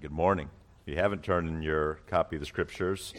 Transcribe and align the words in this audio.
good 0.00 0.10
morning. 0.10 0.48
If 0.86 0.94
you 0.94 0.98
haven't 0.98 1.22
turned 1.22 1.48
in 1.48 1.62
your 1.62 1.98
copy 2.06 2.36
of 2.36 2.40
the 2.40 2.46
scriptures 2.46 3.12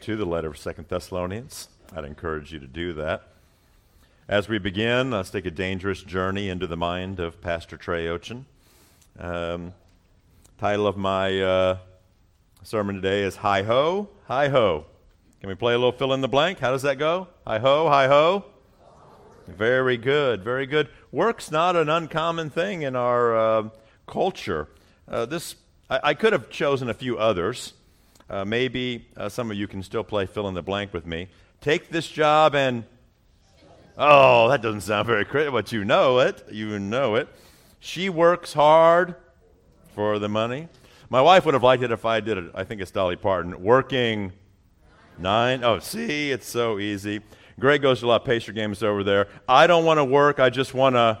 to 0.00 0.16
the 0.16 0.24
letter 0.24 0.48
of 0.48 0.58
Second 0.58 0.88
Thessalonians, 0.88 1.68
I'd 1.94 2.04
encourage 2.04 2.52
you 2.52 2.58
to 2.58 2.66
do 2.66 2.92
that. 2.94 3.28
As 4.28 4.48
we 4.48 4.58
begin, 4.58 5.12
let's 5.12 5.30
take 5.30 5.46
a 5.46 5.52
dangerous 5.52 6.02
journey 6.02 6.48
into 6.48 6.66
the 6.66 6.76
mind 6.76 7.20
of 7.20 7.40
Pastor 7.40 7.76
Trey 7.76 8.06
Ochin. 8.06 8.44
Um, 9.18 9.72
title 10.58 10.88
of 10.88 10.96
my 10.96 11.40
uh, 11.40 11.78
sermon 12.64 12.96
today 12.96 13.22
is 13.22 13.36
Hi 13.36 13.62
Ho, 13.62 14.08
Hi 14.26 14.48
Ho. 14.48 14.86
Can 15.40 15.48
we 15.48 15.54
play 15.54 15.74
a 15.74 15.78
little 15.78 15.92
fill 15.92 16.12
in 16.12 16.22
the 16.22 16.28
blank? 16.28 16.58
How 16.58 16.72
does 16.72 16.82
that 16.82 16.98
go? 16.98 17.28
Hi 17.46 17.60
ho, 17.60 17.88
hi 17.88 18.08
ho. 18.08 18.46
Very 19.46 19.96
good, 19.96 20.42
very 20.42 20.66
good. 20.66 20.88
Work's 21.12 21.52
not 21.52 21.76
an 21.76 21.88
uncommon 21.88 22.50
thing 22.50 22.82
in 22.82 22.96
our 22.96 23.36
uh, 23.36 23.68
culture. 24.08 24.66
Uh, 25.06 25.24
this 25.24 25.54
I, 25.88 26.00
I, 26.02 26.14
could 26.14 26.32
have 26.32 26.50
chosen 26.50 26.88
a 26.88 26.94
few 26.94 27.18
others. 27.18 27.72
Uh, 28.28 28.44
maybe 28.44 29.06
uh, 29.16 29.28
some 29.28 29.50
of 29.50 29.56
you 29.56 29.68
can 29.68 29.82
still 29.82 30.02
play 30.02 30.26
fill 30.26 30.48
in 30.48 30.54
the 30.54 30.62
blank 30.62 30.92
with 30.92 31.06
me. 31.06 31.28
Take 31.60 31.90
this 31.90 32.08
job 32.08 32.54
and 32.54 32.84
oh, 33.96 34.48
that 34.48 34.62
doesn't 34.62 34.80
sound 34.82 35.06
very 35.06 35.24
critical, 35.24 35.52
but 35.52 35.72
you 35.72 35.84
know 35.84 36.18
it. 36.18 36.44
You 36.50 36.78
know 36.78 37.14
it. 37.14 37.28
She 37.78 38.08
works 38.08 38.52
hard 38.52 39.14
for 39.94 40.18
the 40.18 40.28
money. 40.28 40.68
My 41.08 41.20
wife 41.20 41.44
would 41.44 41.54
have 41.54 41.62
liked 41.62 41.82
it 41.82 41.92
if 41.92 42.04
I 42.04 42.20
did 42.20 42.36
it. 42.36 42.50
I 42.54 42.64
think 42.64 42.80
it's 42.80 42.90
Dolly 42.90 43.16
Parton. 43.16 43.62
Working 43.62 44.32
nine. 45.18 45.62
Oh, 45.62 45.78
see, 45.78 46.32
it's 46.32 46.48
so 46.48 46.78
easy. 46.78 47.20
Greg 47.58 47.80
goes 47.80 48.00
to 48.00 48.06
a 48.06 48.08
lot 48.08 48.22
of 48.22 48.26
Pacer 48.26 48.52
games 48.52 48.82
over 48.82 49.04
there. 49.04 49.28
I 49.48 49.66
don't 49.66 49.84
want 49.84 49.98
to 49.98 50.04
work. 50.04 50.40
I 50.40 50.50
just 50.50 50.74
want 50.74 50.96
to 50.96 51.20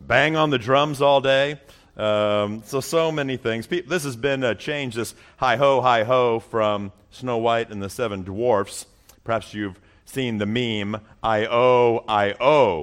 bang 0.00 0.36
on 0.36 0.50
the 0.50 0.58
drums 0.58 1.02
all 1.02 1.20
day. 1.20 1.60
Um, 1.96 2.62
so, 2.64 2.80
so 2.80 3.12
many 3.12 3.36
things. 3.36 3.66
This 3.66 4.04
has 4.04 4.16
been 4.16 4.42
a 4.42 4.54
change, 4.54 4.96
this 4.96 5.14
hi 5.36 5.56
ho, 5.56 5.80
hi 5.80 6.04
ho 6.04 6.40
from 6.40 6.92
Snow 7.10 7.38
White 7.38 7.70
and 7.70 7.82
the 7.82 7.88
Seven 7.88 8.22
Dwarfs. 8.22 8.86
Perhaps 9.22 9.54
you've 9.54 9.80
seen 10.04 10.38
the 10.38 10.46
meme, 10.46 11.00
I 11.22 11.46
owe, 11.46 12.04
I 12.08 12.34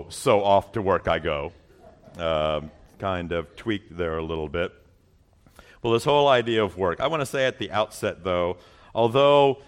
so 0.09 0.44
off 0.44 0.71
to 0.73 0.81
work 0.81 1.08
I 1.08 1.19
go. 1.19 1.52
Uh, 2.17 2.61
kind 2.99 3.31
of 3.31 3.55
tweaked 3.55 3.95
there 3.97 4.17
a 4.17 4.23
little 4.23 4.47
bit. 4.47 4.71
Well, 5.81 5.93
this 5.93 6.03
whole 6.03 6.27
idea 6.27 6.64
of 6.64 6.77
work. 6.77 6.99
I 6.99 7.08
want 7.08 7.21
to 7.21 7.25
say 7.25 7.45
at 7.45 7.58
the 7.58 7.71
outset, 7.71 8.23
though, 8.23 8.58
although 8.93 9.61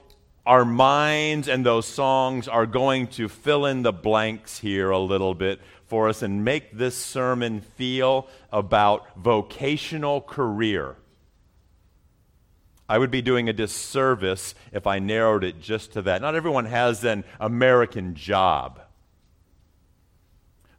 our 0.46 0.66
minds 0.66 1.48
and 1.48 1.66
those 1.66 1.86
songs 1.86 2.48
are 2.48 2.66
going 2.66 3.08
to 3.08 3.30
fill 3.30 3.66
in 3.66 3.82
the 3.82 3.94
blanks 3.94 4.60
here 4.60 4.90
a 4.92 5.00
little 5.00 5.34
bit 5.34 5.60
for 5.88 6.10
us 6.10 6.22
and 6.22 6.46
make 6.46 6.78
this 6.78 6.98
sermon 6.98 7.62
feel 7.62 8.28
about 8.52 9.18
vocational 9.18 10.22
career. 10.22 10.96
I 12.88 12.98
would 12.98 13.12
be 13.12 13.22
doing 13.22 13.50
a 13.50 13.54
disservice 13.54 14.56
if 14.72 14.86
I 14.86 15.00
narrowed 15.00 15.44
it 15.44 15.62
just 15.62 15.94
to 15.94 16.02
that. 16.04 16.22
Not 16.22 16.36
everyone 16.36 16.66
has 16.66 17.04
an 17.04 17.24
American 17.40 18.16
job 18.16 18.82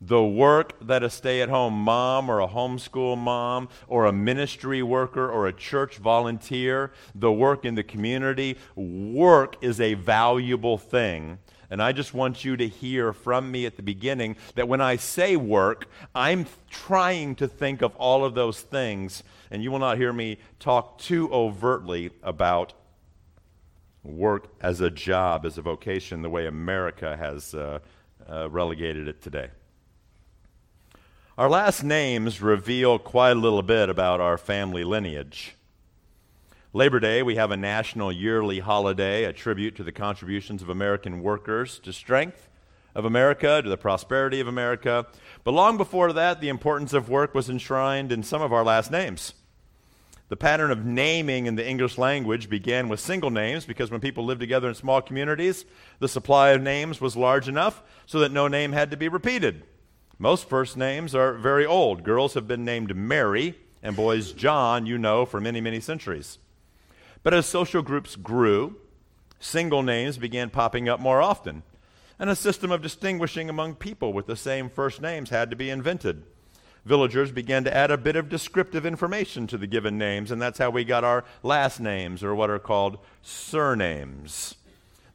the 0.07 0.23
work 0.23 0.75
that 0.87 1.03
a 1.03 1.09
stay 1.09 1.41
at 1.41 1.49
home 1.49 1.75
mom 1.75 2.29
or 2.29 2.41
a 2.41 2.49
homeschool 2.49 3.17
mom 3.17 3.69
or 3.89 4.05
a 4.05 4.13
ministry 4.13 4.83
worker 4.83 5.31
or 5.31 5.47
a 5.47 5.53
church 5.53 5.97
volunteer, 5.97 6.93
the 7.15 7.33
work 7.33 7.65
in 7.65 7.75
the 7.75 7.83
community, 7.83 8.57
work 8.77 9.57
is 9.63 9.81
a 9.81 9.95
valuable 9.95 10.77
thing. 10.77 11.39
And 11.71 11.83
I 11.83 11.93
just 11.93 12.15
want 12.15 12.45
you 12.45 12.57
to 12.57 12.69
hear 12.69 13.13
from 13.13 13.51
me 13.51 13.67
at 13.67 13.77
the 13.77 13.83
beginning 13.83 14.37
that 14.55 14.69
when 14.69 14.81
I 14.81 14.97
say 14.97 15.37
work, 15.37 15.89
I'm 16.15 16.47
trying 16.71 17.35
to 17.37 17.49
think 17.49 17.83
of 17.83 17.95
all 17.97 18.25
of 18.25 18.35
those 18.35 18.61
things. 18.61 19.23
And 19.51 19.63
you 19.63 19.71
will 19.71 19.79
not 19.79 19.99
hear 19.99 20.13
me 20.13 20.39
talk 20.59 20.99
too 20.99 21.33
overtly 21.33 22.11
about 22.23 22.73
work 24.03 24.49
as 24.61 24.81
a 24.81 24.91
job, 24.91 25.47
as 25.47 25.59
a 25.59 25.63
vocation, 25.63 26.23
the 26.23 26.31
way 26.31 26.47
America 26.47 27.17
has 27.17 27.55
uh, 27.55 27.79
uh, 28.29 28.49
relegated 28.51 29.09
it 29.09 29.23
today. 29.23 29.49
Our 31.37 31.49
last 31.49 31.83
names 31.83 32.41
reveal 32.41 32.99
quite 32.99 33.33
a 33.33 33.41
little 33.41 33.63
bit 33.63 33.89
about 33.89 34.21
our 34.21 34.39
family 34.39 34.85
lineage. 34.85 35.57
Labor 36.77 36.99
Day, 36.99 37.23
we 37.23 37.37
have 37.37 37.53
a 37.53 37.57
national 37.57 38.11
yearly 38.11 38.59
holiday, 38.59 39.23
a 39.23 39.33
tribute 39.33 39.77
to 39.77 39.85
the 39.85 39.93
contributions 39.93 40.61
of 40.61 40.69
American 40.69 41.23
workers 41.23 41.79
to 41.79 41.93
strength 41.93 42.49
of 42.97 43.05
America, 43.05 43.63
to 43.63 43.69
the 43.69 43.77
prosperity 43.77 44.41
of 44.41 44.49
America. 44.49 45.07
But 45.45 45.53
long 45.53 45.77
before 45.77 46.13
that, 46.13 46.41
the 46.41 46.49
importance 46.49 46.93
of 46.93 47.09
work 47.09 47.33
was 47.33 47.49
enshrined 47.49 48.11
in 48.11 48.25
some 48.25 48.43
of 48.43 48.53
our 48.53 48.65
last 48.65 48.91
names. 48.91 49.35
The 50.31 50.37
pattern 50.37 50.73
of 50.73 50.85
naming 50.85 51.47
in 51.47 51.55
the 51.55 51.65
English 51.65 51.97
language 51.97 52.51
began 52.51 52.89
with 52.89 52.99
single 52.99 53.31
names 53.31 53.65
because 53.65 53.93
when 53.93 54.01
people 54.01 54.25
lived 54.25 54.41
together 54.41 54.69
in 54.69 54.75
small 54.75 55.01
communities, 55.01 55.65
the 56.01 56.09
supply 56.09 56.49
of 56.51 56.61
names 56.61 57.01
was 57.01 57.17
large 57.17 57.47
enough 57.47 57.85
so 58.05 58.19
that 58.19 58.33
no 58.33 58.49
name 58.49 58.73
had 58.73 58.91
to 58.91 58.97
be 58.97 59.07
repeated. 59.07 59.63
Most 60.19 60.49
first 60.49 60.77
names 60.77 61.15
are 61.15 61.35
very 61.35 61.65
old. 61.65 62.03
Girls 62.03 62.35
have 62.35 62.49
been 62.49 62.65
named 62.65 62.97
Mary, 62.97 63.55
and 63.81 63.95
boys 63.95 64.33
John, 64.33 64.87
you 64.87 64.99
know, 64.99 65.25
for 65.25 65.41
many, 65.41 65.61
many 65.61 65.79
centuries. 65.79 66.39
But 67.25 67.35
as 67.35 67.47
social 67.47 67.83
groups 67.83 68.17
grew, 68.17 68.77
single 69.41 69.83
names 69.83 70.19
began 70.19 70.51
popping 70.51 70.89
up 70.89 71.01
more 71.01 71.23
often, 71.23 71.63
and 72.19 72.29
a 72.29 72.37
system 72.37 72.71
of 72.71 72.83
distinguishing 72.83 73.49
among 73.49 73.77
people 73.77 74.13
with 74.13 74.27
the 74.27 74.37
same 74.37 74.69
first 74.69 75.01
names 75.01 75.31
had 75.31 75.49
to 75.51 75.57
be 75.57 75.71
invented. 75.71 76.23
Villagers 76.85 77.33
began 77.33 77.65
to 77.65 77.75
add 77.75 77.91
a 77.91 77.97
bit 77.97 78.15
of 78.15 78.29
descriptive 78.29 78.85
information 78.85 79.47
to 79.47 79.57
the 79.57 79.67
given 79.67 79.97
names, 79.97 80.31
and 80.31 80.41
that's 80.41 80.59
how 80.59 80.69
we 80.69 80.85
got 80.85 81.03
our 81.03 81.25
last 81.43 81.81
names, 81.81 82.23
or 82.23 82.35
what 82.35 82.51
are 82.51 82.59
called 82.59 82.99
surnames. 83.23 84.57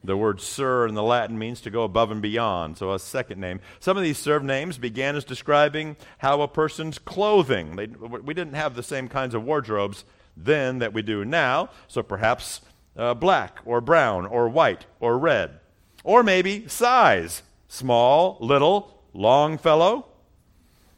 The 0.02 0.16
word 0.16 0.40
sir 0.40 0.88
in 0.88 0.94
the 0.94 1.04
Latin 1.04 1.38
means 1.38 1.60
to 1.60 1.70
go 1.70 1.84
above 1.84 2.10
and 2.10 2.20
beyond, 2.20 2.76
so 2.76 2.92
a 2.92 2.98
second 2.98 3.40
name. 3.40 3.60
Some 3.78 3.96
of 3.96 4.02
these 4.02 4.18
surnames 4.18 4.78
began 4.78 5.14
as 5.14 5.24
describing 5.24 5.96
how 6.18 6.40
a 6.40 6.48
person's 6.48 6.98
clothing. 6.98 7.76
They, 7.76 7.86
we 7.86 8.34
didn't 8.34 8.54
have 8.54 8.74
the 8.74 8.82
same 8.82 9.06
kinds 9.06 9.34
of 9.34 9.44
wardrobes 9.44 10.04
then 10.36 10.78
that 10.78 10.92
we 10.92 11.02
do 11.02 11.24
now, 11.24 11.70
so 11.88 12.02
perhaps 12.02 12.60
uh, 12.96 13.14
black 13.14 13.58
or 13.64 13.80
brown 13.80 14.26
or 14.26 14.48
white 14.48 14.86
or 15.00 15.18
red. 15.18 15.58
Or 16.04 16.22
maybe 16.22 16.66
size 16.68 17.42
small, 17.68 18.36
little, 18.40 19.02
long 19.12 19.58
fellow. 19.58 20.06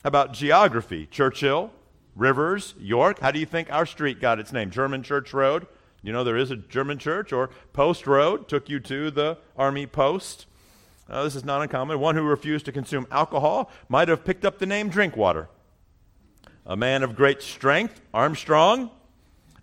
How 0.03 0.09
about 0.09 0.33
geography? 0.33 1.07
Churchill, 1.07 1.71
Rivers, 2.17 2.75
York. 2.79 3.21
How 3.21 3.31
do 3.31 3.39
you 3.39 3.47
think 3.47 3.73
our 3.73 3.87
street 3.87 4.21
got 4.21 4.39
its 4.39 4.53
name? 4.53 4.71
German 4.71 5.03
Church 5.03 5.33
Road. 5.33 5.67
You 6.03 6.13
know, 6.13 6.25
there 6.25 6.37
is 6.37 6.51
a 6.51 6.57
German 6.57 6.99
church, 6.99 7.33
or 7.33 7.51
Post 7.73 8.07
Road 8.07 8.49
took 8.49 8.69
you 8.69 8.81
to 8.81 9.11
the 9.11 9.39
army 9.57 9.87
post. 9.87 10.47
Uh, 11.09 11.23
this 11.23 11.37
is 11.37 11.45
not 11.45 11.63
uncommon. 11.63 12.01
One 12.01 12.17
who 12.17 12.23
refused 12.23 12.65
to 12.65 12.73
consume 12.73 13.07
alcohol 13.11 13.71
might 13.89 14.09
have 14.09 14.25
picked 14.25 14.45
up 14.45 14.59
the 14.59 14.67
name 14.67 14.89
Drinkwater. 14.89 15.49
A 16.67 16.77
man 16.77 17.03
of 17.03 17.15
great 17.15 17.43
strength, 17.43 18.01
Armstrong, 18.13 18.91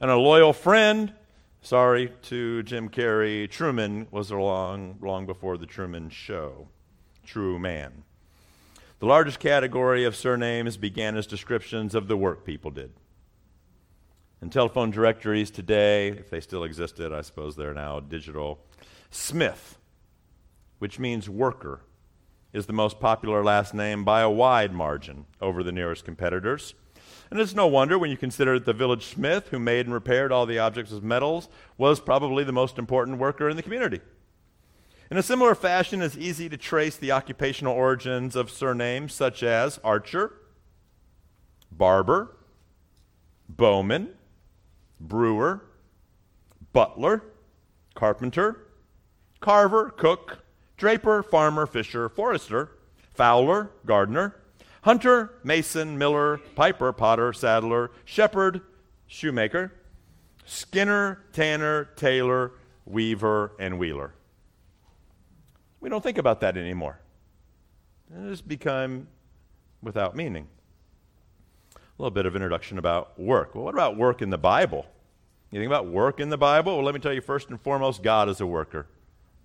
and 0.02 0.10
a 0.10 0.18
loyal 0.18 0.54
friend, 0.54 1.14
sorry 1.62 2.14
to 2.24 2.64
Jim 2.64 2.90
Carrey, 2.90 3.50
Truman 3.50 4.08
was 4.12 4.32
along 4.32 4.98
long 5.02 5.26
before 5.26 5.58
the 5.58 5.66
Truman 5.66 6.10
Show. 6.10 6.70
True 7.26 7.60
man. 7.60 8.04
The 9.00 9.06
largest 9.06 9.40
category 9.40 10.06
of 10.06 10.16
surnames 10.16 10.78
began 10.78 11.16
as 11.16 11.28
descriptions 11.28 11.96
of 11.96 12.08
the 12.08 12.18
work 12.18 12.46
people 12.46 12.72
did. 12.72 12.92
In 14.42 14.50
telephone 14.50 14.90
directories 14.90 15.52
today, 15.52 16.10
if 16.10 16.30
they 16.30 16.40
still 16.40 16.64
existed, 16.64 17.12
I 17.12 17.22
suppose 17.22 17.56
they're 17.56 17.74
now 17.74 18.00
digital. 18.00 18.60
Smith, 19.12 19.78
which 20.80 20.98
means 20.98 21.30
worker, 21.30 21.82
is 22.54 22.66
the 22.66 22.74
most 22.74 23.00
popular 23.00 23.44
last 23.44 23.74
name 23.74 24.04
by 24.06 24.22
a 24.22 24.30
wide 24.30 24.74
margin 24.74 25.26
over 25.42 25.62
the 25.62 25.74
nearest 25.74 26.06
competitors. 26.06 26.74
And 27.32 27.40
it's 27.40 27.54
no 27.54 27.68
wonder 27.68 28.00
when 28.00 28.10
you 28.10 28.18
consider 28.18 28.56
that 28.56 28.66
the 28.66 28.74
village 28.74 29.06
smith, 29.06 29.50
who 29.50 29.60
made 29.60 29.86
and 29.86 29.94
repaired 29.94 30.32
all 30.32 30.46
the 30.46 30.60
objects 30.60 30.92
of 30.92 31.04
metals, 31.04 31.48
was 31.78 32.00
probably 32.00 32.44
the 32.44 32.52
most 32.52 32.80
important 32.80 33.20
worker 33.20 33.50
in 33.50 33.56
the 33.56 33.64
community. 33.64 34.02
In 35.12 35.18
a 35.18 35.24
similar 35.24 35.56
fashion, 35.56 36.02
it's 36.02 36.18
easy 36.18 36.50
to 36.50 36.58
trace 36.58 36.96
the 36.96 37.12
occupational 37.12 37.74
origins 37.74 38.36
of 38.36 38.50
surnames 38.50 39.14
such 39.14 39.44
as 39.44 39.80
archer, 39.84 40.34
barber, 41.72 42.36
bowman, 43.48 44.10
brewer, 45.00 45.66
butler, 46.74 47.24
carpenter, 47.96 48.68
carver, 49.40 49.90
cook, 49.90 50.44
draper, 50.78 51.24
farmer, 51.24 51.66
fisher, 51.66 52.10
forester, 52.10 52.72
fowler, 53.14 53.72
gardener, 53.86 54.36
hunter, 54.82 55.34
mason, 55.44 55.98
miller, 55.98 56.38
piper, 56.56 56.92
potter, 56.94 57.34
saddler, 57.34 57.92
shepherd, 58.06 58.62
shoemaker, 59.08 59.74
skinner, 60.46 61.24
tanner, 61.34 61.86
tailor, 61.96 62.52
weaver, 62.86 63.54
and 63.60 63.78
wheeler. 63.78 64.14
We 65.80 65.90
don't 65.90 66.04
think 66.04 66.18
about 66.18 66.42
that 66.42 66.58
anymore. 66.58 67.00
It 68.14 68.28
has 68.28 68.42
become 68.42 69.08
without 69.82 70.16
meaning. 70.16 70.48
A 71.76 71.80
little 71.98 72.12
bit 72.12 72.26
of 72.26 72.36
introduction 72.36 72.78
about 72.78 73.20
work. 73.20 73.56
Well, 73.56 73.66
what 73.66 73.74
about 73.74 73.98
work 73.98 74.22
in 74.22 74.30
the 74.30 74.38
Bible? 74.38 74.86
You 75.52 75.60
think 75.60 75.68
about 75.68 75.88
work 75.88 76.20
in 76.20 76.30
the 76.30 76.38
Bible? 76.38 76.76
Well, 76.76 76.86
let 76.86 76.94
me 76.94 77.00
tell 77.00 77.14
you 77.14 77.22
first 77.22 77.50
and 77.50 77.60
foremost, 77.60 78.04
God 78.04 78.30
is 78.30 78.40
a 78.42 78.46
worker. 78.46 78.88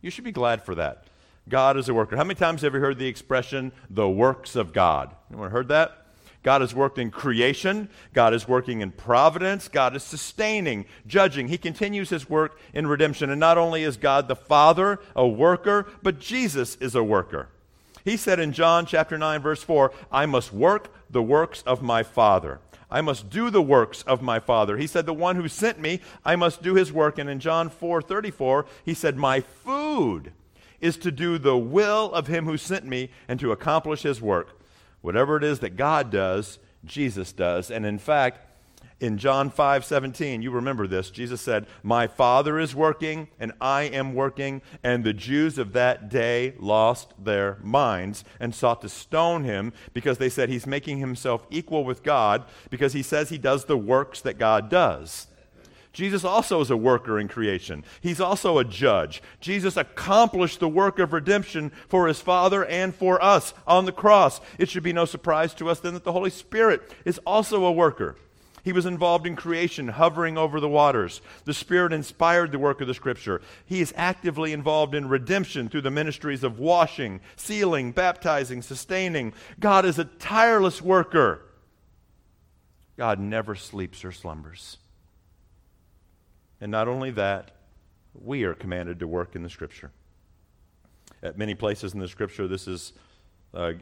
You 0.03 0.11
should 0.11 0.25
be 0.25 0.33
glad 0.33 0.63
for 0.63 0.75
that. 0.75 1.05
God 1.49 1.77
is 1.77 1.89
a 1.89 1.95
worker. 1.95 2.17
How 2.17 2.25
many 2.25 2.39
times 2.39 2.63
have 2.63 2.75
you 2.75 2.81
heard 2.81 2.99
the 2.99 3.07
expression, 3.07 3.73
the 3.91 4.09
works 4.09 4.57
of 4.57 4.73
God? 4.73 5.15
Anyone 5.31 5.51
heard 5.51 5.69
that? 5.69 6.05
God 6.43 6.61
has 6.61 6.75
worked 6.75 6.99
in 6.99 7.11
creation. 7.11 7.89
God 8.13 8.35
is 8.35 8.47
working 8.47 8.83
in 8.83 8.93
providence. 8.93 9.67
God 9.69 9.97
is 9.97 10.03
sustaining, 10.03 10.85
judging. 11.07 11.49
He 11.49 11.57
continues 11.57 12.11
his 12.11 12.29
work 12.29 12.59
in 12.75 12.87
redemption. 12.87 13.31
And 13.31 13.41
not 13.41 13.57
only 13.57 13.83
is 13.83 13.97
God 13.97 14.29
the 14.29 14.37
Father 14.37 15.01
a 15.17 15.27
worker, 15.27 15.87
but 16.03 16.21
Jesus 16.21 16.77
is 16.77 16.95
a 16.95 17.03
worker. 17.03 17.49
He 18.05 18.19
said 18.19 18.39
in 18.39 18.53
John 18.53 18.85
chapter 18.85 19.17
9 19.17 19.41
verse 19.41 19.63
4, 19.63 19.91
I 20.13 20.27
must 20.27 20.53
work 20.53 20.95
the 21.09 21.23
works 21.23 21.63
of 21.63 21.83
my 21.83 22.03
Father. 22.03 22.61
I 22.91 23.01
must 23.01 23.31
do 23.31 23.49
the 23.49 23.63
works 23.63 24.03
of 24.03 24.21
my 24.21 24.39
Father. 24.39 24.77
He 24.77 24.87
said, 24.87 25.07
The 25.07 25.15
one 25.15 25.37
who 25.37 25.49
sent 25.49 25.81
me, 25.81 26.01
I 26.25 26.37
must 26.37 26.63
do 26.63 26.75
his 26.75 26.93
work. 26.93 27.19
And 27.19 27.31
in 27.31 27.41
John 27.41 27.71
4 27.71 28.03
34, 28.03 28.67
he 28.85 28.93
said, 28.93 29.17
My 29.17 29.41
food 29.41 30.33
is 30.85 30.99
to 30.99 31.11
do 31.11 31.39
the 31.39 31.57
will 31.57 32.13
of 32.13 32.27
him 32.27 32.45
who 32.45 32.59
sent 32.59 32.85
me 32.85 33.09
and 33.27 33.41
to 33.41 33.53
accomplish 33.53 34.03
his 34.03 34.21
work. 34.21 34.61
Whatever 35.01 35.39
it 35.39 35.43
is 35.43 35.61
that 35.61 35.77
God 35.77 36.11
does, 36.11 36.59
Jesus 36.85 37.33
does. 37.33 37.71
And 37.71 37.87
in 37.87 37.99
fact, 37.99 38.41
in 39.01 39.17
John 39.17 39.49
5 39.49 39.83
17, 39.83 40.43
you 40.43 40.51
remember 40.51 40.87
this. 40.87 41.11
Jesus 41.11 41.41
said, 41.41 41.67
My 41.83 42.07
Father 42.07 42.59
is 42.59 42.75
working, 42.75 43.29
and 43.41 43.53
I 43.63 43.85
am 43.85 44.13
working. 44.13 44.61
And 44.83 45.05
the 45.05 45.15
Jews 45.15 45.57
of 45.57 45.73
that 45.73 46.11
day 46.11 46.53
lost 46.59 47.15
their 47.19 47.57
minds 47.63 48.23
and 48.39 48.55
sought 48.55 48.83
to 48.83 48.91
stone 48.91 49.45
him 49.45 49.73
because 49.95 50.19
they 50.19 50.29
said 50.29 50.51
he's 50.51 50.67
making 50.67 50.99
himself 50.99 51.47
equal 51.49 51.85
with 51.85 52.03
God 52.03 52.45
because 52.69 52.93
he 52.93 53.03
says 53.03 53.31
he 53.31 53.39
does 53.39 53.65
the 53.65 53.79
works 53.79 54.21
that 54.21 54.39
God 54.39 54.69
does. 54.69 55.29
Jesus 55.95 56.25
also 56.25 56.61
is 56.61 56.71
a 56.71 56.77
worker 56.77 57.19
in 57.19 57.29
creation. 57.29 57.85
He's 58.01 58.21
also 58.21 58.59
a 58.59 58.65
judge. 58.65 59.23
Jesus 59.41 59.77
accomplished 59.77 60.61
the 60.61 60.69
work 60.69 60.99
of 60.99 61.13
redemption 61.13 61.71
for 61.89 62.09
his 62.09 62.21
Father 62.21 62.65
and 62.67 62.95
for 62.95 63.23
us 63.23 63.55
on 63.67 63.87
the 63.87 63.93
cross. 63.93 64.41
It 64.59 64.69
should 64.69 64.83
be 64.83 64.93
no 64.93 65.05
surprise 65.05 65.55
to 65.55 65.71
us 65.71 65.81
then 65.81 65.95
that 65.95 66.05
the 66.05 66.13
Holy 66.13 66.31
Spirit 66.31 66.93
is 67.05 67.19
also 67.25 67.65
a 67.65 67.73
worker. 67.73 68.17
He 68.65 68.73
was 68.73 68.87
involved 68.87 69.27
in 69.27 69.37
creation, 69.37 69.89
hovering 69.89 70.37
over 70.37 70.59
the 70.59 70.69
waters. 70.69 71.21
The 71.45 71.55
Spirit 71.55 71.93
inspired 71.93 72.51
the 72.51 72.59
work 72.59 72.81
of 72.81 72.89
the 72.89 72.95
Scripture. 72.95 73.41
He 73.67 73.81
is 73.81 73.93
actively 73.97 74.53
involved 74.53 74.95
in 74.95 75.09
redemption 75.09 75.69
through 75.69 75.83
the 75.83 75.91
ministries 75.91 76.43
of 76.43 76.59
washing, 76.59 77.21
sealing, 77.37 77.93
baptizing, 77.93 78.63
sustaining. 78.63 79.33
God 79.61 79.85
is 79.85 79.99
a 79.99 80.07
tireless 80.07 80.83
worker. 80.83 81.43
God 82.97 83.21
never 83.21 83.55
sleeps 83.55 84.05
or 84.05 84.13
slumbers. 84.13 84.79
And 86.61 86.71
not 86.71 86.89
only 86.89 87.11
that, 87.13 87.51
we 88.15 88.45
are 88.45 88.55
commanded 88.55 89.01
to 89.01 89.09
work 89.09 89.35
in 89.35 89.43
the 89.43 89.51
Scripture. 89.51 89.91
At 91.23 91.39
many 91.39 91.55
places 91.55 91.95
in 91.95 92.01
the 92.01 92.09
Scripture, 92.09 92.47
this 92.47 92.69
is 92.69 92.93
uh, 93.53 93.73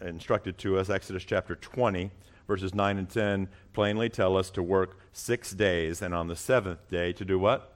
instructed 0.00 0.58
to 0.58 0.78
us. 0.78 0.90
Exodus 0.90 1.24
chapter 1.24 1.56
20, 1.56 2.10
verses 2.46 2.74
9 2.74 2.98
and 2.98 3.08
10 3.08 3.48
plainly 3.72 4.08
tell 4.08 4.36
us 4.36 4.50
to 4.50 4.62
work 4.62 4.98
six 5.12 5.52
days, 5.52 6.02
and 6.02 6.14
on 6.14 6.28
the 6.28 6.36
seventh 6.36 6.88
day 6.88 7.12
to 7.12 7.24
do 7.24 7.38
what? 7.38 7.74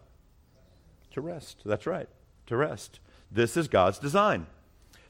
To 1.13 1.21
rest. 1.21 1.63
That's 1.65 1.87
right, 1.87 2.09
to 2.47 2.57
rest. 2.57 3.01
This 3.31 3.57
is 3.57 3.69
God's 3.69 3.99
design. 3.99 4.47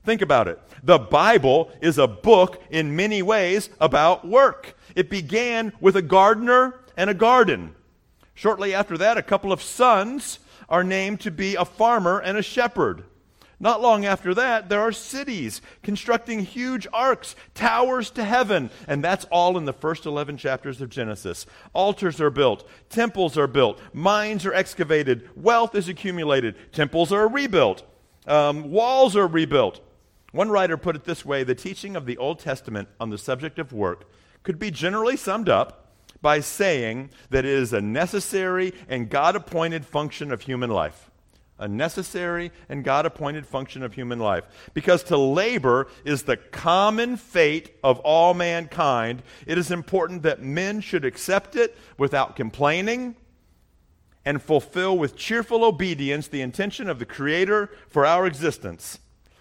Think 0.04 0.22
about 0.22 0.48
it. 0.48 0.60
The 0.82 0.98
Bible 0.98 1.70
is 1.80 1.98
a 1.98 2.06
book 2.06 2.62
in 2.70 2.96
many 2.96 3.20
ways 3.20 3.68
about 3.80 4.26
work. 4.26 4.74
It 4.94 5.10
began 5.10 5.72
with 5.80 5.96
a 5.96 6.02
gardener 6.02 6.80
and 6.96 7.10
a 7.10 7.14
garden. 7.14 7.74
Shortly 8.38 8.72
after 8.72 8.96
that, 8.98 9.18
a 9.18 9.22
couple 9.22 9.50
of 9.50 9.60
sons 9.60 10.38
are 10.68 10.84
named 10.84 11.18
to 11.22 11.30
be 11.32 11.56
a 11.56 11.64
farmer 11.64 12.20
and 12.20 12.38
a 12.38 12.42
shepherd. 12.42 13.02
Not 13.58 13.82
long 13.82 14.06
after 14.06 14.32
that, 14.32 14.68
there 14.68 14.80
are 14.80 14.92
cities 14.92 15.60
constructing 15.82 16.44
huge 16.44 16.86
arks, 16.92 17.34
towers 17.54 18.10
to 18.10 18.22
heaven, 18.22 18.70
and 18.86 19.02
that's 19.02 19.24
all 19.32 19.58
in 19.58 19.64
the 19.64 19.72
first 19.72 20.06
11 20.06 20.36
chapters 20.36 20.80
of 20.80 20.88
Genesis. 20.88 21.46
Altars 21.72 22.20
are 22.20 22.30
built, 22.30 22.64
temples 22.88 23.36
are 23.36 23.48
built, 23.48 23.80
mines 23.92 24.46
are 24.46 24.54
excavated, 24.54 25.28
wealth 25.34 25.74
is 25.74 25.88
accumulated, 25.88 26.54
temples 26.70 27.10
are 27.10 27.26
rebuilt, 27.26 27.82
um, 28.28 28.70
walls 28.70 29.16
are 29.16 29.26
rebuilt. 29.26 29.80
One 30.30 30.48
writer 30.48 30.76
put 30.76 30.94
it 30.94 31.02
this 31.02 31.24
way 31.24 31.42
the 31.42 31.56
teaching 31.56 31.96
of 31.96 32.06
the 32.06 32.18
Old 32.18 32.38
Testament 32.38 32.86
on 33.00 33.10
the 33.10 33.18
subject 33.18 33.58
of 33.58 33.72
work 33.72 34.08
could 34.44 34.60
be 34.60 34.70
generally 34.70 35.16
summed 35.16 35.48
up 35.48 35.87
by 36.20 36.40
saying 36.40 37.10
that 37.30 37.44
it 37.44 37.52
is 37.52 37.72
a 37.72 37.80
necessary 37.80 38.72
and 38.88 39.08
God 39.08 39.36
appointed 39.36 39.84
function 39.84 40.32
of 40.32 40.42
human 40.42 40.70
life. 40.70 41.10
A 41.60 41.66
necessary 41.66 42.52
and 42.68 42.84
God 42.84 43.04
appointed 43.04 43.44
function 43.44 43.82
of 43.82 43.94
human 43.94 44.20
life. 44.20 44.44
Because 44.74 45.02
to 45.04 45.16
labor 45.16 45.88
is 46.04 46.22
the 46.22 46.36
common 46.36 47.16
fate 47.16 47.76
of 47.82 47.98
all 48.00 48.32
mankind, 48.32 49.22
it 49.44 49.58
is 49.58 49.70
important 49.70 50.22
that 50.22 50.40
men 50.40 50.80
should 50.80 51.04
accept 51.04 51.56
it 51.56 51.76
without 51.96 52.36
complaining 52.36 53.16
and 54.24 54.40
fulfill 54.40 54.96
with 54.96 55.16
cheerful 55.16 55.64
obedience 55.64 56.28
the 56.28 56.42
intention 56.42 56.88
of 56.88 56.98
the 56.98 57.06
Creator 57.06 57.70
for 57.88 58.06
our 58.06 58.26
existence. 58.26 58.98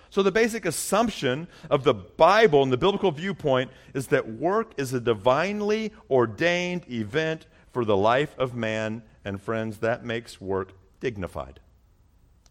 So, 0.10 0.24
the 0.24 0.32
basic 0.32 0.66
assumption 0.66 1.48
of 1.70 1.84
the 1.84 1.94
Bible 1.94 2.64
and 2.64 2.72
the 2.72 2.78
biblical 2.78 3.12
viewpoint 3.12 3.72
is 3.94 4.08
that 4.08 4.28
work 4.28 4.72
is 4.78 4.94
a 4.94 5.00
divinely 5.00 5.92
ordained 6.10 6.90
event 6.90 7.46
for 7.72 7.84
the 7.84 7.98
life 7.98 8.34
of 8.38 8.56
man, 8.56 9.04
and 9.26 9.42
friends, 9.42 9.80
that 9.80 10.04
makes 10.04 10.40
work 10.40 10.72
dignified. 11.00 11.60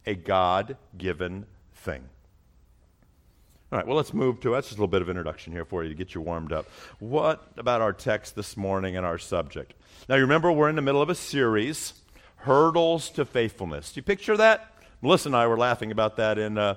A 0.07 0.15
God 0.15 0.77
given 0.97 1.47
thing. 1.75 2.05
All 3.73 3.79
right, 3.79 3.87
well, 3.87 3.97
let's 3.97 4.15
move 4.15 4.41
to 4.41 4.51
that's 4.51 4.69
just 4.69 4.79
a 4.79 4.81
little 4.81 4.87
bit 4.87 5.03
of 5.03 5.09
introduction 5.09 5.53
here 5.53 5.65
for 5.65 5.83
you 5.83 5.89
to 5.89 5.95
get 5.95 6.15
you 6.15 6.21
warmed 6.21 6.53
up. 6.53 6.67
What 7.01 7.51
about 7.57 7.81
our 7.81 7.93
text 7.93 8.37
this 8.37 8.57
morning 8.57 8.97
and 8.97 9.05
our 9.05 9.19
subject? 9.19 9.75
Now, 10.09 10.15
you 10.15 10.23
remember 10.23 10.53
we're 10.53 10.69
in 10.69 10.77
the 10.77 10.83
middle 10.83 11.03
of 11.03 11.09
a 11.09 11.17
series, 11.17 11.95
Hurdles 12.37 13.11
to 13.11 13.25
Faithfulness. 13.25 13.93
Do 13.93 13.99
you 13.99 14.03
picture 14.03 14.37
that? 14.37 14.73
Melissa 15.03 15.31
and 15.31 15.37
I 15.37 15.49
were 15.49 15.59
laughing 15.59 15.91
about 15.91 16.17
that 16.19 16.39
in. 16.39 16.59
Uh, 16.59 16.77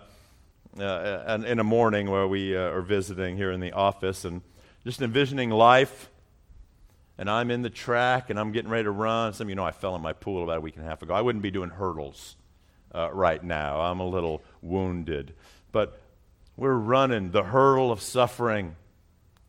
uh, 0.78 1.40
in 1.46 1.60
a 1.60 1.64
morning 1.64 2.10
where 2.10 2.28
we 2.28 2.56
uh, 2.56 2.62
are 2.62 2.82
visiting 2.82 3.38
here 3.38 3.52
in 3.52 3.60
the 3.60 3.72
office 3.72 4.26
and 4.26 4.42
just 4.84 5.02
envisioning 5.02 5.50
life. 5.50 6.10
And 7.18 7.30
I'm 7.30 7.52
in 7.52 7.62
the 7.62 7.70
track 7.70 8.30
and 8.30 8.40
I'm 8.40 8.52
getting 8.52 8.70
ready 8.70 8.84
to 8.84 8.92
run. 8.92 9.34
Some 9.34 9.46
of 9.46 9.50
you 9.50 9.56
know 9.56 9.66
I 9.66 9.72
fell 9.72 9.96
in 9.96 10.02
my 10.02 10.14
pool 10.14 10.44
about 10.44 10.58
a 10.58 10.62
week 10.62 10.76
and 10.76 10.86
a 10.86 10.88
half 10.88 11.02
ago. 11.02 11.14
I 11.14 11.22
wouldn't 11.22 11.44
be 11.44 11.52
doing 11.52 11.70
hurdles 11.70 12.36
uh, 12.94 13.10
right 13.12 13.44
now. 13.44 13.82
I'm 13.82 14.00
a 14.00 14.08
little 14.08 14.42
wounded. 14.62 15.34
But 15.72 16.00
we're 16.56 16.78
running 16.78 17.32
the 17.32 17.44
hurdle 17.44 17.92
of 17.92 18.02
suffering. 18.02 18.76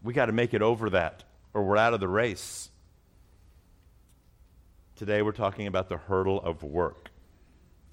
We 0.03 0.15
got 0.15 0.27
to 0.27 0.33
make 0.33 0.55
it 0.55 0.63
over 0.63 0.91
that 0.91 1.25
or 1.55 1.65
we're 1.65 1.77
out 1.77 1.95
of 1.95 2.01
the 2.01 2.09
race. 2.09 2.71
Today 4.97 5.23
we're 5.23 5.33
talking 5.33 5.67
about 5.67 5.89
the 5.89 5.97
hurdle 5.97 6.41
of 6.43 6.63
work. 6.63 7.11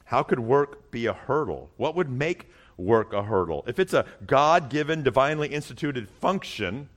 How 0.06 0.24
could 0.24 0.40
work 0.40 0.92
be 0.92 1.06
a 1.06 1.14
hurdle? 1.14 1.70
What 1.78 1.96
would 1.96 2.10
make 2.10 2.50
work 2.78 3.12
a 3.12 3.24
hurdle. 3.24 3.64
If 3.68 3.80
it's 3.80 3.94
a 3.94 4.06
God 4.26 4.70
given, 4.70 5.04
divinely 5.04 5.50
instituted 5.50 6.08
function, 6.10 6.90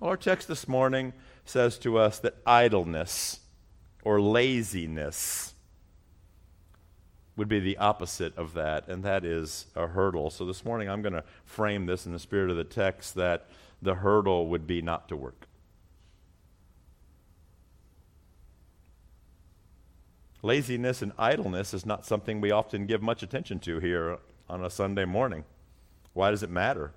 well, 0.00 0.10
our 0.10 0.16
text 0.16 0.48
this 0.48 0.66
morning 0.66 1.12
says 1.44 1.78
to 1.78 1.98
us 1.98 2.18
that 2.20 2.36
idleness 2.46 3.40
or 4.04 4.20
laziness 4.20 5.54
would 7.36 7.48
be 7.48 7.60
the 7.60 7.78
opposite 7.78 8.36
of 8.36 8.54
that, 8.54 8.86
and 8.88 9.02
that 9.02 9.24
is 9.24 9.66
a 9.74 9.86
hurdle. 9.86 10.30
So 10.30 10.44
this 10.44 10.64
morning 10.64 10.88
I'm 10.88 11.02
going 11.02 11.14
to 11.14 11.24
frame 11.44 11.86
this 11.86 12.06
in 12.06 12.12
the 12.12 12.18
spirit 12.18 12.50
of 12.50 12.56
the 12.56 12.64
text 12.64 13.14
that 13.14 13.48
the 13.80 13.96
hurdle 13.96 14.48
would 14.48 14.66
be 14.66 14.82
not 14.82 15.08
to 15.08 15.16
work. 15.16 15.46
Laziness 20.42 21.02
and 21.02 21.12
idleness 21.18 21.72
is 21.72 21.86
not 21.86 22.04
something 22.04 22.40
we 22.40 22.50
often 22.50 22.86
give 22.86 23.00
much 23.00 23.22
attention 23.22 23.60
to 23.60 23.78
here 23.78 24.18
on 24.52 24.62
a 24.62 24.70
Sunday 24.70 25.06
morning. 25.06 25.44
Why 26.12 26.30
does 26.30 26.42
it 26.42 26.50
matter? 26.50 26.92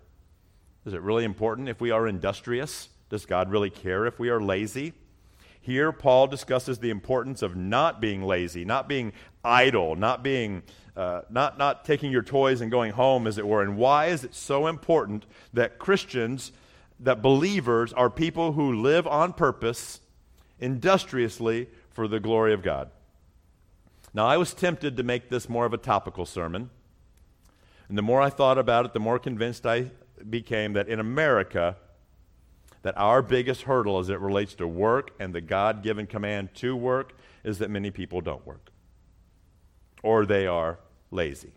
Is 0.86 0.94
it 0.94 1.02
really 1.02 1.24
important 1.24 1.70
if 1.70 1.80
we 1.80 1.90
are 1.90 2.06
industrious? 2.06 2.90
Does 3.10 3.26
God 3.26 3.50
really 3.50 3.70
care 3.70 4.06
if 4.06 4.20
we 4.20 4.28
are 4.30 4.42
lazy? 4.42 4.92
Here, 5.62 5.94
Paul 5.94 6.28
discusses 6.28 6.80
the 6.80 6.90
importance 6.90 7.42
of 7.42 7.56
not 7.56 8.02
being 8.02 8.22
lazy, 8.22 8.66
not 8.66 8.90
being 8.90 9.14
idle, 9.42 9.96
not 9.96 10.22
being, 10.22 10.64
uh, 10.98 11.22
not, 11.30 11.58
not 11.58 11.86
taking 11.86 12.12
your 12.12 12.24
toys 12.24 12.60
and 12.60 12.70
going 12.70 12.92
home, 12.92 13.26
as 13.26 13.38
it 13.38 13.48
were. 13.48 13.62
And 13.62 13.78
why 13.78 14.08
is 14.08 14.26
it 14.26 14.36
so 14.36 14.68
important 14.68 15.26
that 15.54 15.80
Christians, 15.80 16.52
that 17.00 17.22
believers, 17.22 17.94
are 17.94 18.10
people 18.10 18.52
who 18.52 18.82
live 18.82 19.08
on 19.08 19.32
purpose, 19.32 20.02
industriously, 20.60 21.70
for 21.90 22.10
the 22.10 22.20
glory 22.20 22.54
of 22.54 22.62
God? 22.62 22.92
Now, 24.14 24.28
I 24.28 24.36
was 24.36 24.54
tempted 24.54 24.98
to 24.98 25.04
make 25.04 25.30
this 25.30 25.48
more 25.48 25.66
of 25.66 25.74
a 25.74 25.78
topical 25.78 26.26
sermon. 26.26 26.70
And 27.90 27.98
the 27.98 28.02
more 28.02 28.22
I 28.22 28.30
thought 28.30 28.58
about 28.58 28.86
it, 28.86 28.94
the 28.94 29.00
more 29.00 29.20
convinced 29.20 29.66
I 29.66 29.92
became 30.30 30.74
that 30.74 30.88
in 30.88 31.00
America, 31.00 31.78
that 32.82 32.98
our 32.98 33.22
biggest 33.22 33.64
hurdle 33.64 34.00
as 34.00 34.10
it 34.10 34.20
relates 34.20 34.56
to 34.56 34.68
work 34.68 35.12
and 35.20 35.34
the 35.34 35.42
God 35.42 35.84
given 35.84 36.08
command 36.08 36.54
to 36.56 36.76
work 36.76 37.18
is 37.44 37.60
that 37.60 37.70
many 37.70 37.92
people 37.92 38.22
don't 38.22 38.46
work 38.46 38.72
or 40.06 40.26
they 40.26 40.46
are 40.46 40.78
lazy. 41.10 41.52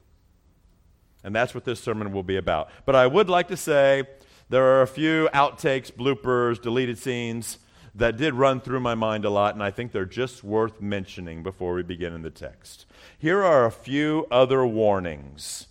And 1.23 1.35
that's 1.35 1.55
what 1.55 1.65
this 1.65 1.81
sermon 1.81 2.13
will 2.13 2.23
be 2.23 2.37
about. 2.37 2.71
But 2.87 2.95
I 2.95 3.07
would 3.07 3.29
like 3.29 3.49
to 3.49 3.57
say 3.59 4.05
there 4.49 4.65
are 4.65 4.83
a 4.83 4.87
few 4.87 5.29
outtakes, 5.35 5.93
bloopers, 5.93 6.61
deleted 6.61 6.99
scenes 6.99 7.59
that 7.95 8.17
did 8.17 8.33
run 8.33 8.61
through 8.61 8.81
my 8.81 8.95
mind 8.95 9.27
a 9.27 9.31
lot, 9.31 9.55
and 9.55 9.63
I 9.63 9.71
think 9.71 9.93
they're 9.93 10.07
just 10.07 10.43
worth 10.43 10.81
mentioning 10.81 11.43
before 11.43 11.75
we 11.75 11.83
begin 11.83 12.15
in 12.15 12.23
the 12.23 12.31
text. 12.31 12.87
Here 13.19 13.45
are 13.45 13.67
a 13.67 13.71
few 13.71 14.27
other 14.31 14.65
warnings 14.65 15.67